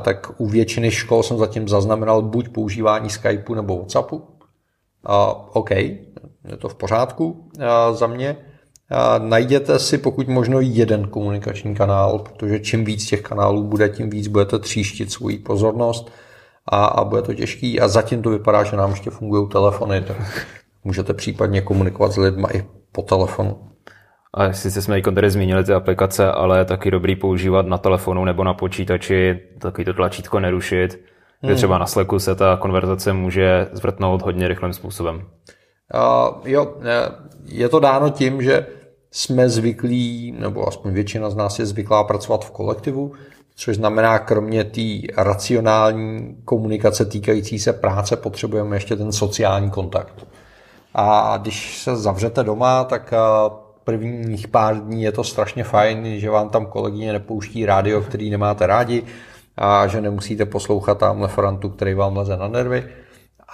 Tak 0.00 0.40
u 0.40 0.46
většiny 0.46 0.90
škol 0.90 1.22
jsem 1.22 1.38
zatím 1.38 1.68
zaznamenal 1.68 2.22
buď 2.22 2.48
používání 2.48 3.10
Skypeu 3.10 3.54
nebo 3.54 3.76
Whatsappu. 3.76 4.22
OK, 5.52 5.70
je 5.70 6.56
to 6.58 6.68
v 6.68 6.74
pořádku 6.74 7.50
za 7.92 8.06
mě. 8.06 8.36
Najděte 9.18 9.78
si 9.78 9.98
pokud 9.98 10.28
možno 10.28 10.60
jeden 10.60 11.08
komunikační 11.08 11.74
kanál, 11.74 12.18
protože 12.18 12.60
čím 12.60 12.84
víc 12.84 13.06
těch 13.06 13.22
kanálů 13.22 13.64
bude, 13.64 13.88
tím 13.88 14.10
víc 14.10 14.28
budete 14.28 14.58
tříštit 14.58 15.12
svoji 15.12 15.38
pozornost 15.38 16.10
a, 16.66 16.84
a 16.84 17.04
bude 17.04 17.22
to 17.22 17.34
těžký. 17.34 17.80
A 17.80 17.88
zatím 17.88 18.22
to 18.22 18.30
vypadá, 18.30 18.64
že 18.64 18.76
nám 18.76 18.90
ještě 18.90 19.10
fungují 19.10 19.48
telefony, 19.48 20.00
tak 20.00 20.46
můžete 20.84 21.14
případně 21.14 21.60
komunikovat 21.60 22.12
s 22.12 22.16
lidmi 22.16 22.46
i 22.52 22.64
po 22.92 23.02
telefonu. 23.02 23.70
A 24.36 24.52
sice 24.52 24.82
jsme 24.82 25.02
tady 25.02 25.30
zmínili 25.30 25.64
ty 25.64 25.72
aplikace, 25.72 26.32
ale 26.32 26.58
je 26.58 26.64
taky 26.64 26.90
dobrý 26.90 27.16
používat 27.16 27.66
na 27.66 27.78
telefonu 27.78 28.24
nebo 28.24 28.44
na 28.44 28.54
počítači, 28.54 29.40
taky 29.58 29.84
to 29.84 29.94
tlačítko 29.94 30.40
nerušit, 30.40 30.92
hmm. 30.92 31.00
kde 31.40 31.54
třeba 31.54 31.78
na 31.78 31.86
Slacku 31.86 32.18
se 32.18 32.34
ta 32.34 32.56
konverzace 32.56 33.12
může 33.12 33.68
zvrtnout 33.72 34.22
hodně 34.22 34.48
rychlým 34.48 34.72
způsobem. 34.72 35.16
Uh, 35.94 36.48
jo, 36.48 36.74
je 37.44 37.68
to 37.68 37.80
dáno 37.80 38.10
tím, 38.10 38.42
že 38.42 38.66
jsme 39.10 39.48
zvyklí, 39.48 40.34
nebo 40.38 40.68
aspoň 40.68 40.92
většina 40.92 41.30
z 41.30 41.36
nás 41.36 41.58
je 41.58 41.66
zvyklá 41.66 42.04
pracovat 42.04 42.44
v 42.44 42.50
kolektivu, 42.50 43.12
což 43.56 43.76
znamená, 43.76 44.18
kromě 44.18 44.64
té 44.64 44.80
racionální 45.16 46.36
komunikace 46.44 47.04
týkající 47.04 47.58
se 47.58 47.72
práce, 47.72 48.16
potřebujeme 48.16 48.76
ještě 48.76 48.96
ten 48.96 49.12
sociální 49.12 49.70
kontakt. 49.70 50.26
A 50.94 51.36
když 51.42 51.78
se 51.78 51.96
zavřete 51.96 52.42
doma, 52.42 52.84
tak 52.84 53.14
prvních 53.84 54.48
pár 54.48 54.80
dní 54.80 55.02
je 55.02 55.12
to 55.12 55.24
strašně 55.24 55.64
fajn, 55.64 56.20
že 56.20 56.30
vám 56.30 56.48
tam 56.48 56.66
kolegyně 56.66 57.12
nepouští 57.12 57.66
rádio, 57.66 58.00
který 58.00 58.30
nemáte 58.30 58.66
rádi 58.66 59.02
a 59.56 59.86
že 59.86 60.00
nemusíte 60.00 60.44
poslouchat 60.46 60.98
tamhle 60.98 61.28
Frantu, 61.28 61.68
který 61.68 61.94
vám 61.94 62.16
leze 62.16 62.36
na 62.36 62.48
nervy 62.48 62.84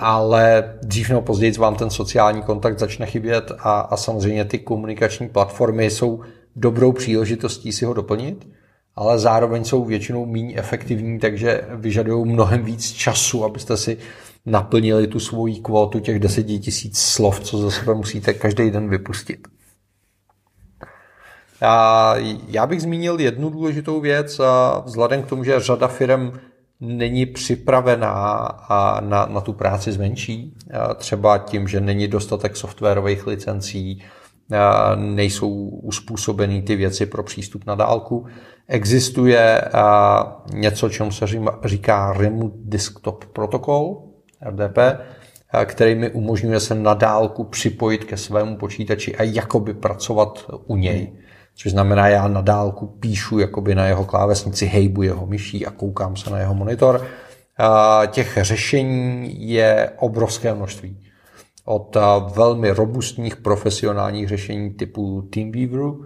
ale 0.01 0.75
dřív 0.83 1.09
nebo 1.09 1.23
později 1.23 1.53
vám 1.53 1.75
ten 1.75 1.91
sociální 1.91 2.43
kontakt 2.43 2.79
začne 2.79 3.07
chybět 3.07 3.53
a, 3.59 3.81
a 3.81 3.97
samozřejmě 3.97 4.45
ty 4.45 4.59
komunikační 4.59 5.29
platformy 5.29 5.91
jsou 5.91 6.21
dobrou 6.57 6.93
příležitostí 6.93 7.73
si 7.73 7.85
ho 7.85 7.95
doplnit, 7.95 8.49
ale 8.97 9.19
zároveň 9.19 9.65
jsou 9.65 9.85
většinou 9.85 10.27
méně 10.27 10.57
efektivní, 10.57 11.19
takže 11.19 11.65
vyžadují 11.75 12.33
mnohem 12.33 12.65
víc 12.65 12.93
času, 12.93 13.45
abyste 13.45 13.77
si 13.77 13.99
naplnili 14.47 15.07
tu 15.07 15.21
svoji 15.21 15.57
kvotu 15.57 16.01
těch 16.01 16.19
10 16.19 16.43
tisíc 16.43 16.99
slov, 16.99 17.41
co 17.41 17.59
za 17.59 17.71
sebe 17.71 17.95
musíte 17.95 18.35
každý 18.35 18.71
den 18.71 18.89
vypustit. 18.89 19.49
A 21.63 22.15
já 22.49 22.67
bych 22.67 22.83
zmínil 22.83 23.21
jednu 23.21 23.51
důležitou 23.51 24.01
věc, 24.01 24.41
a 24.41 24.83
vzhledem 24.87 25.23
k 25.23 25.27
tomu, 25.27 25.45
že 25.45 25.61
řada 25.61 25.89
firm 25.89 26.33
není 26.81 27.27
připravená 27.27 28.49
na, 29.01 29.27
na 29.27 29.41
tu 29.41 29.53
práci 29.53 29.93
zvenčí, 29.93 30.55
třeba 30.97 31.39
tím, 31.39 31.69
že 31.69 31.81
není 31.81 32.09
dostatek 32.09 32.57
softwarových 32.57 33.27
licencí, 33.27 34.03
nejsou 34.97 35.51
uspůsobený 35.69 36.63
ty 36.63 36.77
věci 36.77 37.07
pro 37.07 37.23
přístup 37.23 37.67
na 37.67 37.75
dálku. 37.75 38.27
Existuje 38.69 39.63
něco, 40.53 40.89
čemu 40.89 41.13
se 41.13 41.27
říká 41.65 42.13
Remote 42.13 42.57
Desktop 42.59 43.25
Protocol, 43.25 44.03
RDP, 44.43 44.79
který 45.65 45.95
mi 45.95 46.11
umožňuje 46.11 46.61
se 46.61 46.75
na 46.75 46.95
dálku 46.95 47.45
připojit 47.45 48.05
ke 48.05 48.17
svému 48.17 48.57
počítači 48.57 49.17
a 49.17 49.23
jakoby 49.23 49.75
pracovat 49.75 50.51
u 50.67 50.77
něj. 50.77 51.13
Což 51.55 51.73
znamená, 51.73 52.09
já 52.09 52.29
na 52.29 52.41
dálku 52.41 52.87
píšu 52.87 53.39
jakoby 53.39 53.75
na 53.75 53.87
jeho 53.87 54.05
klávesnici, 54.05 54.67
hejbu 54.67 55.03
jeho 55.03 55.27
myší 55.27 55.67
a 55.67 55.71
koukám 55.71 56.17
se 56.17 56.31
na 56.31 56.39
jeho 56.39 56.55
monitor. 56.55 57.07
Těch 58.07 58.39
řešení 58.41 59.35
je 59.51 59.91
obrovské 59.99 60.55
množství. 60.55 60.97
Od 61.65 61.97
velmi 62.35 62.71
robustních 62.71 63.37
profesionálních 63.37 64.29
řešení 64.29 64.71
typu 64.71 65.23
TeamVieweru, 65.23 66.05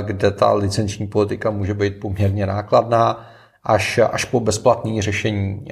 kde 0.00 0.30
ta 0.30 0.52
licenční 0.52 1.06
politika 1.06 1.50
může 1.50 1.74
být 1.74 2.00
poměrně 2.00 2.46
nákladná, 2.46 3.30
až, 3.62 4.00
až 4.12 4.24
po 4.24 4.40
bezplatné 4.40 5.02
řešení, 5.02 5.64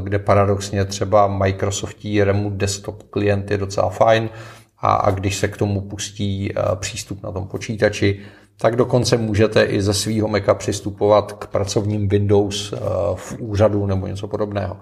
kde 0.00 0.18
paradoxně 0.18 0.84
třeba 0.84 1.26
Microsoftí 1.26 2.24
Remote 2.24 2.56
Desktop 2.56 3.02
klient 3.02 3.50
je 3.50 3.58
docela 3.58 3.88
fajn, 3.88 4.28
a, 4.84 4.94
a 4.94 5.10
když 5.10 5.36
se 5.36 5.48
k 5.48 5.56
tomu 5.56 5.80
pustí 5.80 6.52
eh, 6.52 6.62
přístup 6.76 7.22
na 7.22 7.32
tom 7.32 7.48
počítači, 7.48 8.20
tak 8.56 8.76
dokonce 8.76 9.16
můžete 9.16 9.64
i 9.64 9.82
ze 9.82 9.94
svého 9.94 10.28
Maca 10.28 10.54
přistupovat 10.54 11.32
k 11.32 11.46
pracovním 11.46 12.08
Windows 12.08 12.72
eh, 12.72 12.76
v 13.14 13.36
úřadu 13.38 13.86
nebo 13.86 14.06
něco 14.06 14.28
podobného. 14.28 14.76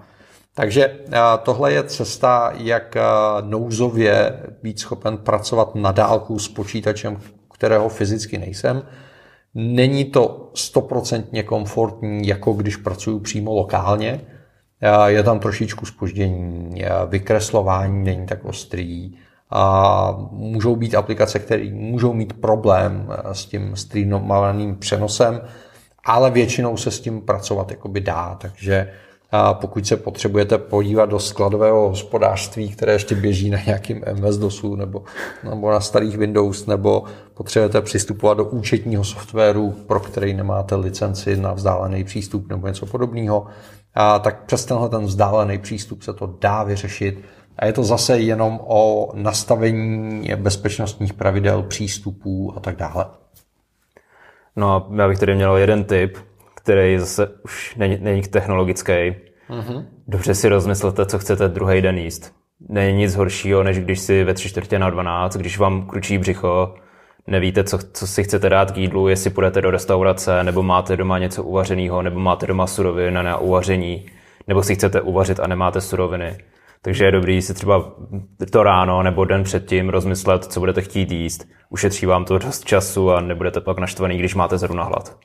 Takže 0.55 0.85
eh, 0.85 1.19
tohle 1.43 1.73
je 1.73 1.83
cesta, 1.83 2.53
jak 2.57 2.95
nouzově 3.41 4.39
být 4.63 4.79
schopen 4.79 5.17
pracovat 5.17 5.75
na 5.75 5.91
dálku 5.91 6.39
s 6.39 6.47
počítačem, 6.47 7.17
kterého 7.53 7.89
fyzicky 7.89 8.37
nejsem. 8.37 8.81
Není 9.55 10.05
to 10.05 10.51
stoprocentně 10.53 11.43
komfortní, 11.43 12.27
jako 12.27 12.53
když 12.53 12.77
pracuji 12.77 13.19
přímo 13.19 13.53
lokálně. 13.53 14.21
Je 15.05 15.23
tam 15.23 15.39
trošičku 15.39 15.85
spoždění, 15.85 16.83
vykreslování 17.07 18.03
není 18.03 18.25
tak 18.25 18.45
ostrý, 18.45 19.11
a 19.53 20.15
můžou 20.31 20.75
být 20.75 20.95
aplikace, 20.95 21.39
které 21.39 21.71
můžou 21.71 22.13
mít 22.13 22.33
problém 22.33 23.07
eh, 23.09 23.35
s 23.35 23.45
tím 23.45 23.75
streamovaným 23.75 24.75
přenosem, 24.75 25.41
ale 26.05 26.31
většinou 26.31 26.77
se 26.77 26.91
s 26.91 26.99
tím 26.99 27.21
pracovat 27.21 27.71
jakoby 27.71 28.01
dá, 28.01 28.37
takže 28.41 28.91
pokud 29.53 29.87
se 29.87 29.97
potřebujete 29.97 30.57
podívat 30.57 31.09
do 31.09 31.19
skladového 31.19 31.89
hospodářství, 31.89 32.69
které 32.69 32.93
ještě 32.93 33.15
běží 33.15 33.49
na 33.49 33.59
nějakým 33.65 34.01
MS-DOSu 34.01 34.75
nebo, 34.75 35.03
nebo 35.49 35.71
na 35.71 35.79
starých 35.79 36.17
Windows, 36.17 36.65
nebo 36.65 37.03
potřebujete 37.33 37.81
přistupovat 37.81 38.37
do 38.37 38.45
účetního 38.45 39.03
softwaru, 39.03 39.71
pro 39.71 39.99
který 39.99 40.33
nemáte 40.33 40.75
licenci 40.75 41.37
na 41.37 41.53
vzdálený 41.53 42.03
přístup 42.03 42.49
nebo 42.49 42.67
něco 42.67 42.85
podobného, 42.85 43.45
a 43.95 44.19
tak 44.19 44.45
přes 44.45 44.65
tenhle 44.65 44.89
ten 44.89 45.05
vzdálený 45.05 45.57
přístup 45.57 46.03
se 46.03 46.13
to 46.13 46.37
dá 46.41 46.63
vyřešit 46.63 47.19
a 47.57 47.65
je 47.65 47.73
to 47.73 47.83
zase 47.83 48.19
jenom 48.19 48.59
o 48.63 49.11
nastavení 49.15 50.29
bezpečnostních 50.35 51.13
pravidel, 51.13 51.63
přístupů 51.63 52.53
a 52.57 52.59
tak 52.59 52.75
dále. 52.75 53.05
No 54.55 54.71
a 54.71 54.87
já 54.95 55.07
bych 55.07 55.19
tady 55.19 55.35
měl 55.35 55.57
jeden 55.57 55.83
tip, 55.83 56.17
který 56.55 56.99
zase 56.99 57.27
už 57.43 57.75
není, 57.75 57.97
není 58.01 58.21
technologický. 58.21 58.91
Mm-hmm. 58.91 59.85
Dobře 60.07 60.35
si 60.35 60.49
rozmyslete, 60.49 61.05
co 61.05 61.19
chcete 61.19 61.47
druhý 61.47 61.81
den 61.81 61.97
jíst. 61.97 62.33
Není 62.69 62.97
nic 62.97 63.15
horšího, 63.15 63.63
než 63.63 63.79
když 63.79 63.99
si 63.99 64.23
ve 64.23 64.33
tři 64.33 64.49
čtvrtě 64.49 64.79
na 64.79 64.89
12, 64.89 65.37
když 65.37 65.57
vám 65.57 65.87
kručí 65.87 66.17
břicho, 66.17 66.75
nevíte, 67.27 67.63
co, 67.63 67.79
co 67.93 68.07
si 68.07 68.23
chcete 68.23 68.49
dát 68.49 68.71
k 68.71 68.77
jídlu, 68.77 69.07
jestli 69.07 69.29
půjdete 69.29 69.61
do 69.61 69.71
restaurace, 69.71 70.43
nebo 70.43 70.63
máte 70.63 70.97
doma 70.97 71.19
něco 71.19 71.43
uvařeného, 71.43 72.01
nebo 72.01 72.19
máte 72.19 72.47
doma 72.47 72.67
suroviny 72.67 73.11
na 73.11 73.37
uvaření, 73.37 74.05
nebo 74.47 74.63
si 74.63 74.75
chcete 74.75 75.01
uvařit 75.01 75.39
a 75.39 75.47
nemáte 75.47 75.81
suroviny 75.81 76.37
takže 76.83 77.05
je 77.05 77.11
dobrý 77.11 77.41
si 77.41 77.53
třeba 77.53 77.91
to 78.51 78.63
ráno 78.63 79.03
nebo 79.03 79.25
den 79.25 79.43
předtím 79.43 79.89
rozmyslet, 79.89 80.45
co 80.45 80.59
budete 80.59 80.81
chtít 80.81 81.11
jíst. 81.11 81.47
Ušetří 81.69 82.05
vám 82.05 82.25
to 82.25 82.37
dost 82.37 82.65
času 82.65 83.11
a 83.11 83.21
nebudete 83.21 83.61
pak 83.61 83.79
naštvaný, 83.79 84.17
když 84.17 84.35
máte 84.35 84.57
zrovna 84.57 84.83
hlad. 84.83 85.17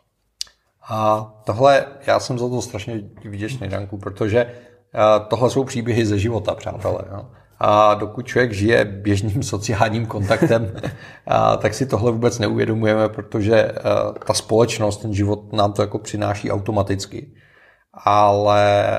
A 0.88 1.33
tohle, 1.45 1.87
já 2.07 2.21
jsem 2.21 2.38
za 2.38 2.49
to 2.49 2.62
strašně 2.62 3.03
vděčný, 3.25 3.69
Danku, 3.69 3.99
protože 3.99 4.55
tohle 5.29 5.50
jsou 5.50 5.65
příběhy 5.65 6.07
ze 6.07 6.19
života, 6.19 6.55
přátelé. 6.55 6.99
No. 7.12 7.31
A 7.61 7.95
dokud 7.95 8.27
člověk 8.27 8.53
žije 8.53 8.85
běžným 8.85 9.43
sociálním 9.43 10.07
kontaktem, 10.07 10.73
tak 11.59 11.75
si 11.75 11.87
tohle 11.87 12.12
vůbec 12.12 12.38
neuvědomujeme, 12.38 13.09
protože 13.09 13.73
ta 14.27 14.35
společnost, 14.35 14.97
ten 14.97 15.15
život 15.15 15.53
nám 15.53 15.73
to 15.73 15.83
jako 15.83 15.99
přináší 15.99 16.50
automaticky 16.50 17.33
ale 18.05 18.99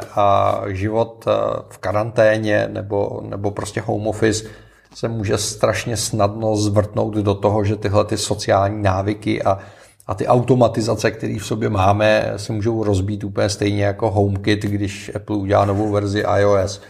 život 0.67 1.25
e, 1.27 1.31
v 1.69 1.77
karanténě 1.77 2.69
nebo, 2.73 3.21
nebo 3.29 3.51
prostě 3.51 3.81
home 3.81 4.07
office 4.07 4.47
se 4.93 5.07
může 5.07 5.37
strašně 5.37 5.97
snadno 5.97 6.55
zvrtnout 6.55 7.13
do 7.13 7.35
toho, 7.35 7.63
že 7.63 7.75
tyhle 7.75 8.05
ty 8.05 8.17
sociální 8.17 8.83
návyky 8.83 9.43
a, 9.43 9.59
a 10.07 10.13
ty 10.15 10.27
automatizace, 10.27 11.11
které 11.11 11.37
v 11.39 11.45
sobě 11.45 11.69
máme, 11.69 12.33
se 12.37 12.53
můžou 12.53 12.83
rozbít 12.83 13.23
úplně 13.23 13.49
stejně 13.49 13.85
jako 13.85 14.11
HomeKit, 14.11 14.61
když 14.61 15.11
Apple 15.15 15.35
udělá 15.35 15.65
novou 15.65 15.91
verzi 15.91 16.23
iOS. 16.37 16.81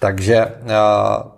Takže 0.00 0.36
e, 0.36 0.52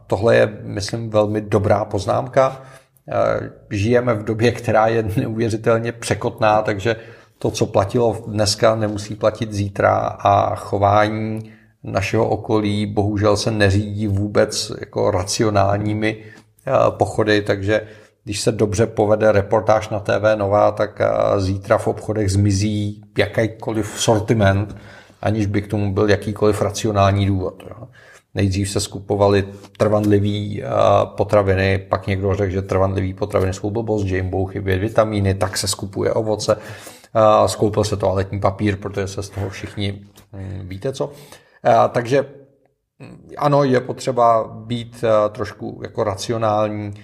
tohle 0.06 0.36
je, 0.36 0.58
myslím, 0.62 1.10
velmi 1.10 1.40
dobrá 1.40 1.84
poznámka. 1.84 2.62
E, 3.08 3.50
žijeme 3.70 4.14
v 4.14 4.24
době, 4.24 4.52
která 4.52 4.86
je 4.86 5.02
neuvěřitelně 5.16 5.92
překotná, 5.92 6.62
takže 6.62 6.96
to, 7.42 7.50
co 7.50 7.66
platilo 7.66 8.16
dneska, 8.26 8.74
nemusí 8.74 9.14
platit 9.14 9.52
zítra 9.52 9.96
a 9.98 10.54
chování 10.54 11.52
našeho 11.82 12.28
okolí 12.28 12.86
bohužel 12.86 13.36
se 13.36 13.50
neřídí 13.50 14.06
vůbec 14.06 14.72
jako 14.80 15.10
racionálními 15.10 16.16
eh, 16.18 16.72
pochody, 16.90 17.42
takže 17.42 17.80
když 18.24 18.40
se 18.40 18.52
dobře 18.52 18.86
povede 18.86 19.32
reportáž 19.32 19.88
na 19.88 20.00
TV 20.00 20.36
Nová, 20.36 20.70
tak 20.70 21.00
eh, 21.00 21.40
zítra 21.40 21.78
v 21.78 21.86
obchodech 21.86 22.32
zmizí 22.32 23.02
jakýkoliv 23.18 23.86
sortiment, 23.96 24.76
aniž 25.22 25.46
by 25.46 25.62
k 25.62 25.68
tomu 25.68 25.94
byl 25.94 26.10
jakýkoliv 26.10 26.62
racionální 26.62 27.26
důvod. 27.26 27.62
Nejdřív 28.34 28.70
se 28.70 28.80
skupovaly 28.80 29.44
trvanlivý 29.76 30.62
potraviny, 31.16 31.78
pak 31.78 32.06
někdo 32.06 32.34
řekl, 32.34 32.52
že 32.52 32.62
trvanlivý 32.62 33.14
potraviny 33.14 33.52
jsou 33.54 33.70
blbost, 33.70 34.04
že 34.04 34.16
jim 34.16 34.30
budou 34.30 34.46
chybět 34.46 34.78
vitamíny, 34.78 35.34
tak 35.34 35.56
se 35.56 35.68
skupuje 35.68 36.12
ovoce. 36.12 36.56
Skoupil 37.46 37.84
se 37.84 37.96
toaletní 37.96 38.40
papír, 38.40 38.76
protože 38.76 39.08
se 39.08 39.22
z 39.22 39.30
toho 39.30 39.50
všichni 39.50 40.06
hm, 40.32 40.68
víte 40.68 40.92
co. 40.92 41.12
Takže 41.92 42.26
hm, 43.02 43.28
ano, 43.38 43.64
je 43.64 43.80
potřeba 43.80 44.48
být 44.48 45.04
trošku 45.32 45.80
jako 45.82 46.04
racionální 46.04 46.94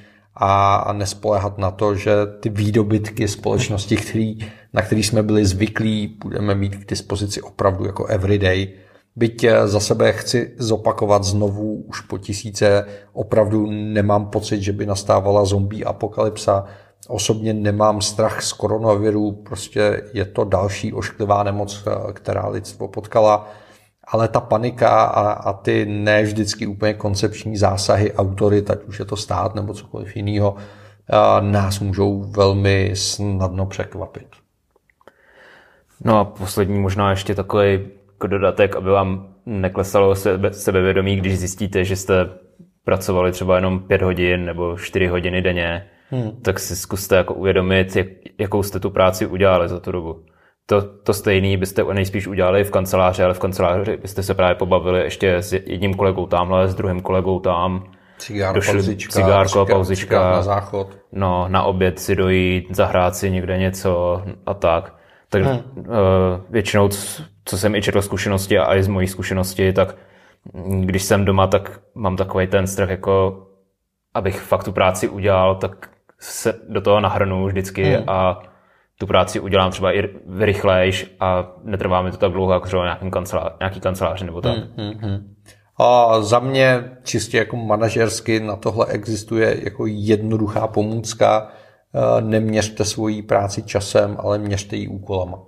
a 0.41 0.93
nespolehat 0.93 1.59
na 1.59 1.71
to, 1.71 1.95
že 1.95 2.13
ty 2.41 2.49
výdobytky 2.49 3.29
společnosti, 3.29 3.97
který, 3.97 4.39
na 4.73 4.83
který 4.83 5.03
jsme 5.03 5.23
byli 5.23 5.47
zvyklí, 5.47 6.19
budeme 6.23 6.55
mít 6.55 6.77
k 6.77 6.91
dispozici 6.91 7.43
opravdu 7.43 7.85
jako 7.85 8.07
everyday. 8.07 8.69
Byť 9.17 9.47
za 9.65 9.81
sebe 9.81 10.13
chci 10.13 10.55
zopakovat 10.59 11.25
znovu 11.25 11.75
už 11.75 12.01
po 12.01 12.19
tisíce, 12.19 12.87
opravdu 13.13 13.67
nemám 13.71 14.27
pocit, 14.27 14.63
že 14.63 14.73
by 14.73 14.87
nastávala 14.87 15.45
zombie 15.45 15.85
apokalypsa. 15.85 16.65
Osobně 17.09 17.55
nemám 17.55 18.01
strach 18.03 18.43
z 18.43 18.53
koronaviru, 18.53 19.33
prostě 19.33 20.03
je 20.15 20.25
to 20.25 20.45
další 20.45 20.93
ošklivá 20.93 21.43
nemoc, 21.43 21.85
která 22.13 22.49
lidstvo 22.49 22.89
potkala 22.89 23.49
ale 24.11 24.29
ta 24.29 24.41
panika 24.41 25.05
a, 25.05 25.33
a 25.33 25.53
ty 25.53 25.87
ne 25.87 26.23
vždycky 26.23 26.67
úplně 26.67 26.95
koncepční 26.95 27.57
zásahy 27.57 28.13
autorit, 28.13 28.71
ať 28.71 28.85
už 28.85 28.99
je 28.99 29.05
to 29.05 29.17
stát 29.17 29.55
nebo 29.55 29.75
cokoliv 29.75 30.17
jiného, 30.17 30.57
nás 31.41 31.81
můžou 31.81 32.23
velmi 32.23 32.91
snadno 32.95 33.67
překvapit. 33.67 34.29
No 36.05 36.19
a 36.19 36.25
poslední 36.25 36.79
možná 36.79 37.11
ještě 37.11 37.35
takový 37.35 37.81
dodatek, 38.27 38.77
aby 38.77 38.91
vám 38.91 39.29
neklesalo 39.47 40.15
sebe, 40.15 40.53
sebevědomí, 40.53 41.17
když 41.17 41.39
zjistíte, 41.39 41.85
že 41.85 41.97
jste 41.97 42.29
pracovali 42.85 43.33
třeba 43.33 43.57
jenom 43.57 43.81
pět 43.81 44.03
hodin 44.03 44.45
nebo 44.45 44.79
čtyři 44.79 45.07
hodiny 45.07 45.43
denně, 45.43 45.87
hmm. 46.11 46.31
tak 46.43 46.59
si 46.59 46.77
zkuste 46.77 47.17
jako 47.17 47.35
uvědomit, 47.35 47.97
jak, 47.97 48.07
jakou 48.39 48.63
jste 48.63 48.81
tu 48.81 48.91
práci 48.91 49.27
udělali 49.27 49.69
za 49.69 49.81
tu 49.81 49.93
dobu 49.93 50.25
to, 50.69 50.83
to 50.83 51.15
stejný 51.15 51.57
byste 51.57 51.85
nejspíš 51.93 52.27
udělali 52.27 52.65
v 52.65 52.71
kanceláři, 52.71 53.23
ale 53.23 53.35
v 53.35 53.39
kanceláři 53.39 53.97
byste 53.97 54.23
se 54.23 54.35
právě 54.35 54.55
pobavili 54.55 55.01
ještě 55.01 55.37
s 55.37 55.53
jedním 55.53 55.95
kolegou 55.95 56.27
tamhle, 56.27 56.69
s 56.69 56.75
druhým 56.75 57.01
kolegou 57.01 57.41
tam. 57.41 57.85
Cigár, 58.19 58.55
došli, 58.55 58.73
pauzička, 58.73 59.13
cigárko, 59.13 59.67
pauzička. 59.67 60.31
na 60.31 60.43
záchod. 60.43 60.99
No, 61.13 61.49
na 61.49 61.63
oběd 61.63 61.99
si 61.99 62.17
dojít, 62.17 62.77
zahrát 62.77 63.17
si 63.17 63.31
někde 63.31 63.59
něco 63.59 64.23
a 64.47 64.55
tak. 64.55 64.95
Tak 65.29 65.43
hmm. 65.43 65.59
uh, 65.77 65.85
většinou, 66.51 66.89
co 67.45 67.59
jsem 67.59 67.75
i 67.75 67.83
četl 67.83 68.03
zkušenosti 68.03 68.59
a 68.59 68.77
i 68.77 68.83
z 68.83 68.89
mojí 68.89 69.07
zkušenosti, 69.07 69.73
tak 69.73 69.97
když 70.81 71.03
jsem 71.03 71.25
doma, 71.25 71.47
tak 71.47 71.81
mám 71.95 72.17
takový 72.17 72.47
ten 72.47 72.67
strach, 72.67 72.91
jako 72.91 73.47
abych 74.15 74.41
fakt 74.41 74.65
tu 74.65 74.73
práci 74.73 75.09
udělal, 75.09 75.55
tak 75.55 75.89
se 76.21 76.55
do 76.69 76.81
toho 76.81 77.01
nahrnu 77.01 77.47
vždycky 77.47 77.85
hmm. 77.85 78.05
a 78.09 78.43
tu 78.99 79.07
práci 79.07 79.41
udělám 79.41 79.71
třeba 79.71 79.93
i 79.93 80.03
rychlejš 80.39 81.17
a 81.21 81.53
netrvá 81.65 82.03
mi 82.03 82.11
to 82.11 82.17
tak 82.17 82.33
dlouho, 82.33 82.53
jako 82.53 82.67
třeba 82.67 82.85
nějaký 82.85 83.11
kancelář, 83.11 83.53
nějaký 83.61 83.81
kancelář 83.81 84.23
nebo 84.23 84.41
tak. 84.41 84.57
Hmm, 84.57 84.69
hmm, 84.77 84.95
hmm. 85.01 85.35
A 85.81 86.21
za 86.21 86.39
mě 86.39 86.91
čistě 87.03 87.39
jako 87.39 87.57
manažersky 87.57 88.41
na 88.41 88.57
tohle 88.57 88.87
existuje 88.87 89.57
jako 89.65 89.87
jednoduchá 89.87 90.67
pomůcka. 90.67 91.49
E, 91.95 92.21
neměřte 92.21 92.85
svoji 92.85 93.23
práci 93.23 93.63
časem, 93.63 94.17
ale 94.21 94.39
měřte 94.39 94.77
ji 94.77 94.89
úkolama. 94.89 95.39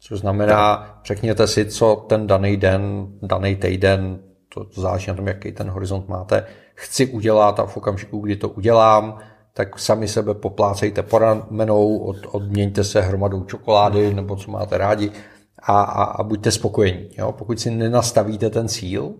Což 0.00 0.18
znamená, 0.18 1.00
řekněte 1.04 1.46
si, 1.46 1.64
co 1.64 1.96
ten 2.08 2.26
daný 2.26 2.56
den, 2.56 3.06
daný 3.22 3.56
týden, 3.56 4.18
to, 4.54 4.64
to 4.64 4.80
záleží 4.80 5.10
na 5.10 5.14
tom, 5.14 5.28
jaký 5.28 5.52
ten 5.52 5.70
horizont 5.70 6.08
máte, 6.08 6.46
chci 6.74 7.06
udělat 7.06 7.60
a 7.60 7.66
v 7.66 7.76
okamžiku, 7.76 8.20
kdy 8.20 8.36
to 8.36 8.48
udělám, 8.48 9.18
tak 9.58 9.78
sami 9.78 10.08
sebe 10.08 10.34
poplácejte 10.34 11.02
po 11.02 11.18
ramenou, 11.18 11.98
od, 11.98 12.16
odměňte 12.30 12.84
se 12.84 13.00
hromadou 13.00 13.44
čokolády 13.44 14.14
nebo 14.14 14.36
co 14.36 14.50
máte 14.50 14.78
rádi 14.78 15.10
a, 15.62 15.82
a, 15.82 16.04
a 16.04 16.22
buďte 16.22 16.50
spokojení. 16.50 17.08
Jo? 17.18 17.32
Pokud 17.32 17.60
si 17.60 17.70
nenastavíte 17.70 18.50
ten 18.50 18.68
cíl, 18.68 19.14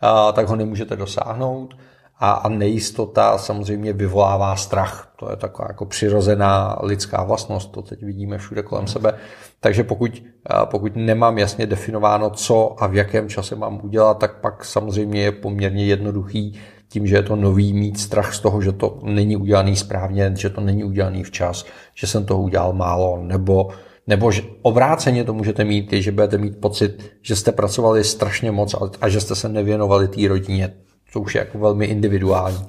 a, 0.00 0.32
tak 0.32 0.48
ho 0.48 0.56
nemůžete 0.56 0.96
dosáhnout 0.96 1.74
a, 2.18 2.32
a 2.32 2.48
nejistota 2.48 3.38
samozřejmě 3.38 3.92
vyvolává 3.92 4.56
strach. 4.56 5.12
To 5.16 5.30
je 5.30 5.36
taková 5.36 5.68
jako 5.68 5.84
přirozená 5.86 6.78
lidská 6.82 7.22
vlastnost, 7.24 7.72
to 7.72 7.82
teď 7.82 8.02
vidíme 8.02 8.38
všude 8.38 8.62
kolem 8.62 8.86
sebe. 8.86 9.14
Takže 9.60 9.84
pokud, 9.84 10.22
pokud 10.64 10.96
nemám 10.96 11.38
jasně 11.38 11.66
definováno, 11.66 12.30
co 12.30 12.82
a 12.82 12.86
v 12.86 12.94
jakém 12.94 13.28
čase 13.28 13.56
mám 13.56 13.80
udělat, 13.82 14.18
tak 14.18 14.40
pak 14.40 14.64
samozřejmě 14.64 15.22
je 15.22 15.32
poměrně 15.32 15.86
jednoduchý 15.86 16.58
tím, 16.88 17.06
že 17.06 17.16
je 17.16 17.22
to 17.22 17.36
nový, 17.36 17.72
mít 17.72 18.00
strach 18.00 18.34
z 18.34 18.40
toho, 18.40 18.62
že 18.62 18.72
to 18.72 18.98
není 19.02 19.36
udělaný 19.36 19.76
správně, 19.76 20.34
že 20.36 20.50
to 20.50 20.60
není 20.60 20.84
udělaný 20.84 21.22
včas, 21.22 21.66
že 21.94 22.06
jsem 22.06 22.24
toho 22.24 22.42
udělal 22.42 22.72
málo, 22.72 23.18
nebo, 23.22 23.68
nebo 24.06 24.30
že 24.30 24.42
obráceně 24.62 25.24
to 25.24 25.34
můžete 25.34 25.64
mít, 25.64 25.92
je, 25.92 26.02
že 26.02 26.12
budete 26.12 26.38
mít 26.38 26.60
pocit, 26.60 27.12
že 27.22 27.36
jste 27.36 27.52
pracovali 27.52 28.04
strašně 28.04 28.50
moc 28.50 28.74
a 29.00 29.08
že 29.08 29.20
jste 29.20 29.34
se 29.34 29.48
nevěnovali 29.48 30.08
té 30.08 30.28
rodině. 30.28 30.74
To 31.12 31.20
už 31.20 31.34
je 31.34 31.38
jako 31.38 31.58
velmi 31.58 31.86
individuální. 31.86 32.66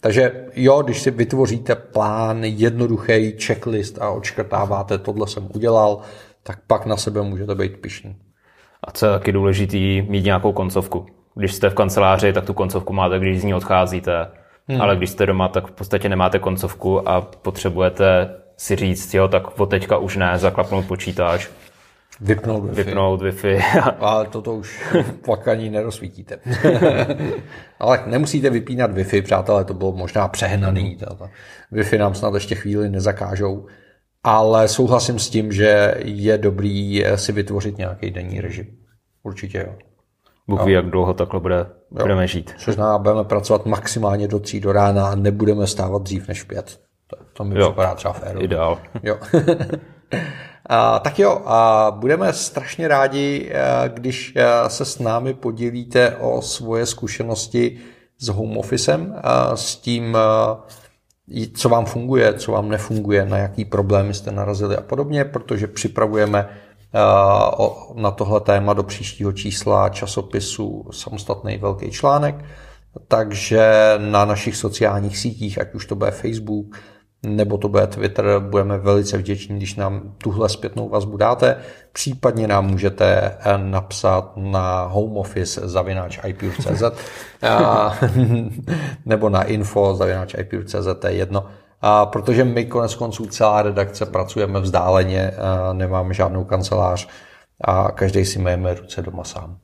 Takže 0.00 0.46
jo, 0.54 0.82
když 0.82 1.02
si 1.02 1.10
vytvoříte 1.10 1.74
plán, 1.74 2.44
jednoduchý 2.44 3.32
checklist 3.40 3.98
a 4.02 4.10
odškrtáváte, 4.10 4.98
tohle 4.98 5.26
jsem 5.26 5.48
udělal, 5.54 6.00
tak 6.42 6.58
pak 6.66 6.86
na 6.86 6.96
sebe 6.96 7.22
můžete 7.22 7.54
být 7.54 7.76
pišný. 7.76 8.16
A 8.84 8.90
co 8.90 9.06
je 9.06 9.12
taky 9.12 9.32
důležitý, 9.32 10.02
mít 10.02 10.24
nějakou 10.24 10.52
koncovku 10.52 11.06
když 11.38 11.54
jste 11.54 11.70
v 11.70 11.74
kanceláři, 11.74 12.32
tak 12.32 12.44
tu 12.44 12.54
koncovku 12.54 12.92
máte, 12.92 13.18
když 13.18 13.40
z 13.40 13.44
ní 13.44 13.54
odcházíte. 13.54 14.26
Hmm. 14.68 14.80
Ale 14.80 14.96
když 14.96 15.10
jste 15.10 15.26
doma, 15.26 15.48
tak 15.48 15.66
v 15.66 15.70
podstatě 15.70 16.08
nemáte 16.08 16.38
koncovku 16.38 17.08
a 17.08 17.20
potřebujete 17.20 18.34
si 18.56 18.76
říct, 18.76 19.14
jo, 19.14 19.28
tak 19.28 19.60
od 19.60 19.66
teďka 19.66 19.98
už 19.98 20.16
ne, 20.16 20.38
zaklapnout 20.38 20.86
počítač. 20.86 21.48
Vypnout 22.20 22.64
Wi-Fi. 22.64 22.74
Vypnout 22.74 23.22
Wi-Fi. 23.22 23.62
Ale 24.00 24.26
toto 24.26 24.54
už 24.54 24.94
pak 25.26 25.48
ani 25.48 25.70
nerozsvítíte. 25.70 26.38
Ale 27.78 28.02
nemusíte 28.06 28.50
vypínat 28.50 28.90
Wi-Fi, 28.90 29.22
přátelé, 29.22 29.64
to 29.64 29.74
bylo 29.74 29.92
možná 29.92 30.28
přehnaný. 30.28 30.98
Wi-Fi 31.72 31.98
nám 31.98 32.14
snad 32.14 32.34
ještě 32.34 32.54
chvíli 32.54 32.90
nezakážou. 32.90 33.66
Ale 34.24 34.68
souhlasím 34.68 35.18
s 35.18 35.30
tím, 35.30 35.52
že 35.52 35.94
je 36.04 36.38
dobrý 36.38 37.04
si 37.14 37.32
vytvořit 37.32 37.78
nějaký 37.78 38.10
denní 38.10 38.40
režim. 38.40 38.66
Určitě 39.22 39.58
jo. 39.58 39.87
Bůh 40.48 40.64
ví, 40.64 40.72
jak 40.72 40.90
dlouho 40.90 41.14
takhle 41.14 41.40
bude, 41.40 41.66
budeme 41.90 42.26
žít. 42.26 42.54
Což 42.58 42.74
znamená, 42.74 42.98
budeme 42.98 43.24
pracovat 43.24 43.66
maximálně 43.66 44.28
do 44.28 44.38
tří 44.38 44.60
do 44.60 44.72
rána 44.72 45.08
a 45.08 45.14
nebudeme 45.14 45.66
stávat 45.66 46.02
dřív 46.02 46.28
než 46.28 46.42
pět. 46.42 46.80
To, 47.06 47.16
to 47.32 47.44
mi 47.44 47.58
jo, 47.58 47.70
připadá 47.70 47.94
třeba 47.94 48.14
féru. 48.14 48.42
Ideál. 48.42 48.78
Jo. 49.02 49.16
a, 50.66 50.98
tak 50.98 51.18
jo, 51.18 51.42
a 51.44 51.90
budeme 51.98 52.32
strašně 52.32 52.88
rádi, 52.88 53.50
eh, 53.52 53.88
když 53.88 54.32
eh, 54.36 54.70
se 54.70 54.84
s 54.84 54.98
námi 54.98 55.34
podělíte 55.34 56.16
o 56.16 56.42
svoje 56.42 56.86
zkušenosti 56.86 57.78
s 58.18 58.28
home 58.28 58.56
officem, 58.56 59.14
a 59.22 59.56
s 59.56 59.76
tím, 59.76 60.16
eh, 60.16 61.46
co 61.54 61.68
vám 61.68 61.84
funguje, 61.84 62.34
co 62.34 62.52
vám 62.52 62.68
nefunguje, 62.68 63.24
na 63.26 63.38
jaký 63.38 63.64
problémy 63.64 64.14
jste 64.14 64.32
narazili 64.32 64.76
a 64.76 64.80
podobně, 64.80 65.24
protože 65.24 65.66
připravujeme 65.66 66.48
na 67.94 68.10
tohle 68.10 68.40
téma 68.40 68.72
do 68.72 68.82
příštího 68.82 69.32
čísla 69.32 69.88
časopisu 69.88 70.86
samostatný 70.90 71.58
velký 71.58 71.90
článek. 71.90 72.44
Takže 73.08 73.94
na 73.98 74.24
našich 74.24 74.56
sociálních 74.56 75.18
sítích, 75.18 75.60
ať 75.60 75.74
už 75.74 75.86
to 75.86 75.94
bude 75.94 76.10
Facebook, 76.10 76.76
nebo 77.22 77.58
to 77.58 77.68
bude 77.68 77.86
Twitter, 77.86 78.40
budeme 78.40 78.78
velice 78.78 79.18
vděční, 79.18 79.56
když 79.56 79.74
nám 79.74 80.14
tuhle 80.18 80.48
zpětnou 80.48 80.88
vazbu 80.88 81.16
dáte. 81.16 81.56
Případně 81.92 82.48
nám 82.48 82.66
můžete 82.66 83.36
eh, 83.40 83.58
napsat 83.58 84.32
na 84.36 84.82
homeoffice 84.82 85.68
zavináč 85.68 86.18
iPure.cz 86.26 86.82
nebo 89.06 89.28
na 89.28 89.42
info 89.42 89.94
zavináč 89.94 90.34
to 90.98 91.06
je 91.06 91.12
jedno. 91.12 91.46
A 91.80 92.06
protože 92.06 92.44
my 92.44 92.64
konec 92.64 92.94
konců 92.94 93.26
celá 93.26 93.62
redakce 93.62 94.06
pracujeme 94.06 94.60
vzdáleně, 94.60 95.32
nemáme 95.72 96.14
žádnou 96.14 96.44
kancelář 96.44 97.08
a 97.60 97.90
každý 97.90 98.24
si 98.24 98.38
majeme 98.38 98.74
ruce 98.74 99.02
doma 99.02 99.24
sám. 99.24 99.58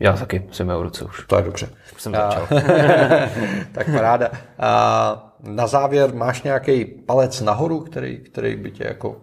Já 0.00 0.12
taky 0.12 0.48
si 0.50 0.64
mají 0.64 0.82
ruce 0.82 1.04
už. 1.04 1.24
To 1.26 1.36
je 1.36 1.42
dobře. 1.42 1.68
Už 1.94 2.02
jsem 2.02 2.12
začal. 2.12 2.46
tak 3.72 3.86
paráda. 3.92 4.30
A 4.58 5.34
na 5.42 5.66
závěr 5.66 6.14
máš 6.14 6.42
nějaký 6.42 6.84
palec 6.84 7.40
nahoru, 7.40 7.80
který, 7.80 8.18
který 8.18 8.56
by 8.56 8.70
tě 8.70 8.84
jako 8.84 9.16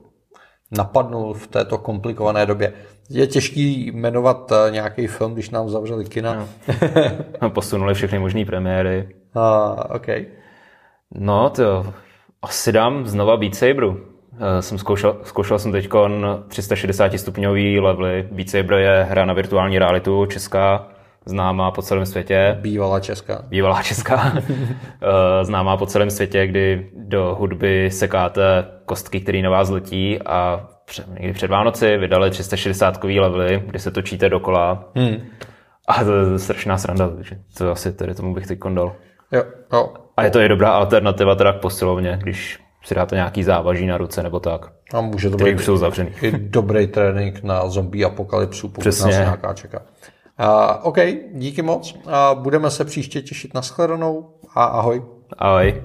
napadnul 0.71 1.33
v 1.33 1.47
této 1.47 1.77
komplikované 1.77 2.45
době. 2.45 2.73
Je 3.09 3.27
těžký 3.27 3.91
jmenovat 3.91 4.51
eh, 4.51 4.71
nějaký 4.71 5.07
film, 5.07 5.33
když 5.33 5.49
nám 5.49 5.69
zavřeli 5.69 6.05
kina. 6.05 6.47
No. 7.41 7.49
Posunuli 7.49 7.93
všechny 7.93 8.19
možné 8.19 8.45
premiéry. 8.45 9.15
Uh, 9.35 9.95
OK. 9.95 10.07
No, 11.15 11.49
to 11.49 11.93
asi 12.41 12.71
dám 12.71 13.05
znova 13.05 13.37
Beat 13.37 13.55
Saberu. 13.55 13.89
Uh, 13.89 14.59
jsem 14.59 14.77
zkoušel, 14.77 15.17
zkoušel 15.23 15.59
jsem 15.59 15.71
teď 15.71 15.89
360 16.47 17.19
stupňový 17.19 17.79
levely. 17.79 18.27
Beat 18.31 18.49
Saber 18.49 18.79
je 18.79 19.03
hra 19.09 19.25
na 19.25 19.33
virtuální 19.33 19.79
realitu, 19.79 20.25
česká, 20.25 20.87
známá 21.25 21.71
po 21.71 21.81
celém 21.81 22.05
světě. 22.05 22.57
Bývalá 22.61 22.99
česká. 22.99 23.41
Bývalá 23.47 23.83
česká. 23.83 24.33
Eh, 25.01 25.45
známá 25.45 25.77
po 25.77 25.85
celém 25.85 26.09
světě, 26.09 26.47
kdy 26.47 26.89
do 26.95 27.35
hudby 27.39 27.91
sekáte 27.91 28.65
kostky, 28.85 29.21
které 29.21 29.41
na 29.41 29.49
vás 29.49 29.69
letí 29.69 30.21
a 30.21 30.67
někdy 31.19 31.33
před 31.33 31.51
Vánoci 31.51 31.97
vydali 31.97 32.29
360 32.29 33.03
levely, 33.03 33.63
kdy 33.65 33.79
se 33.79 33.91
točíte 33.91 34.29
dokola. 34.29 34.89
Hmm. 34.95 35.15
A 35.87 36.03
to 36.03 36.15
je 36.15 36.39
strašná 36.39 36.77
sranda, 36.77 37.09
takže 37.09 37.35
to 37.57 37.71
asi 37.71 37.93
tady 37.93 38.15
tomu 38.15 38.33
bych 38.33 38.47
teď 38.47 38.59
dal. 38.73 38.95
Jo, 39.31 39.43
jo. 39.73 39.93
A 40.19 40.23
je 40.23 40.31
to 40.31 40.39
i 40.39 40.49
dobrá 40.49 40.71
alternativa 40.71 41.35
teda 41.35 41.53
k 41.53 41.59
posilovně, 41.59 42.19
když 42.21 42.59
si 42.83 42.95
dáte 42.95 43.15
nějaký 43.15 43.43
závaží 43.43 43.87
na 43.87 43.97
ruce 43.97 44.23
nebo 44.23 44.39
tak. 44.39 44.71
A 44.93 45.01
může 45.01 45.29
to 45.29 45.37
být 45.37 45.55
už 45.55 45.65
jsou 45.65 45.77
zavřený. 45.77 46.11
i 46.21 46.31
dobrý 46.31 46.87
trénink 46.87 47.43
na 47.43 47.69
zombie 47.69 48.05
apokalypsu, 48.05 48.69
pokud 48.69 48.81
Přesně. 48.81 49.05
nás 49.05 49.15
nějaká 49.15 49.53
čeká. 49.53 49.81
Uh, 50.39 50.45
OK, 50.81 50.97
díky 51.33 51.61
moc. 51.61 51.93
Uh, 51.93 52.11
budeme 52.33 52.71
se 52.71 52.85
příště 52.85 53.21
těšit 53.21 53.53
na 53.53 53.61
shledanou 53.61 54.33
a 54.55 54.63
ahoj. 54.63 55.03
Ahoj. 55.37 55.83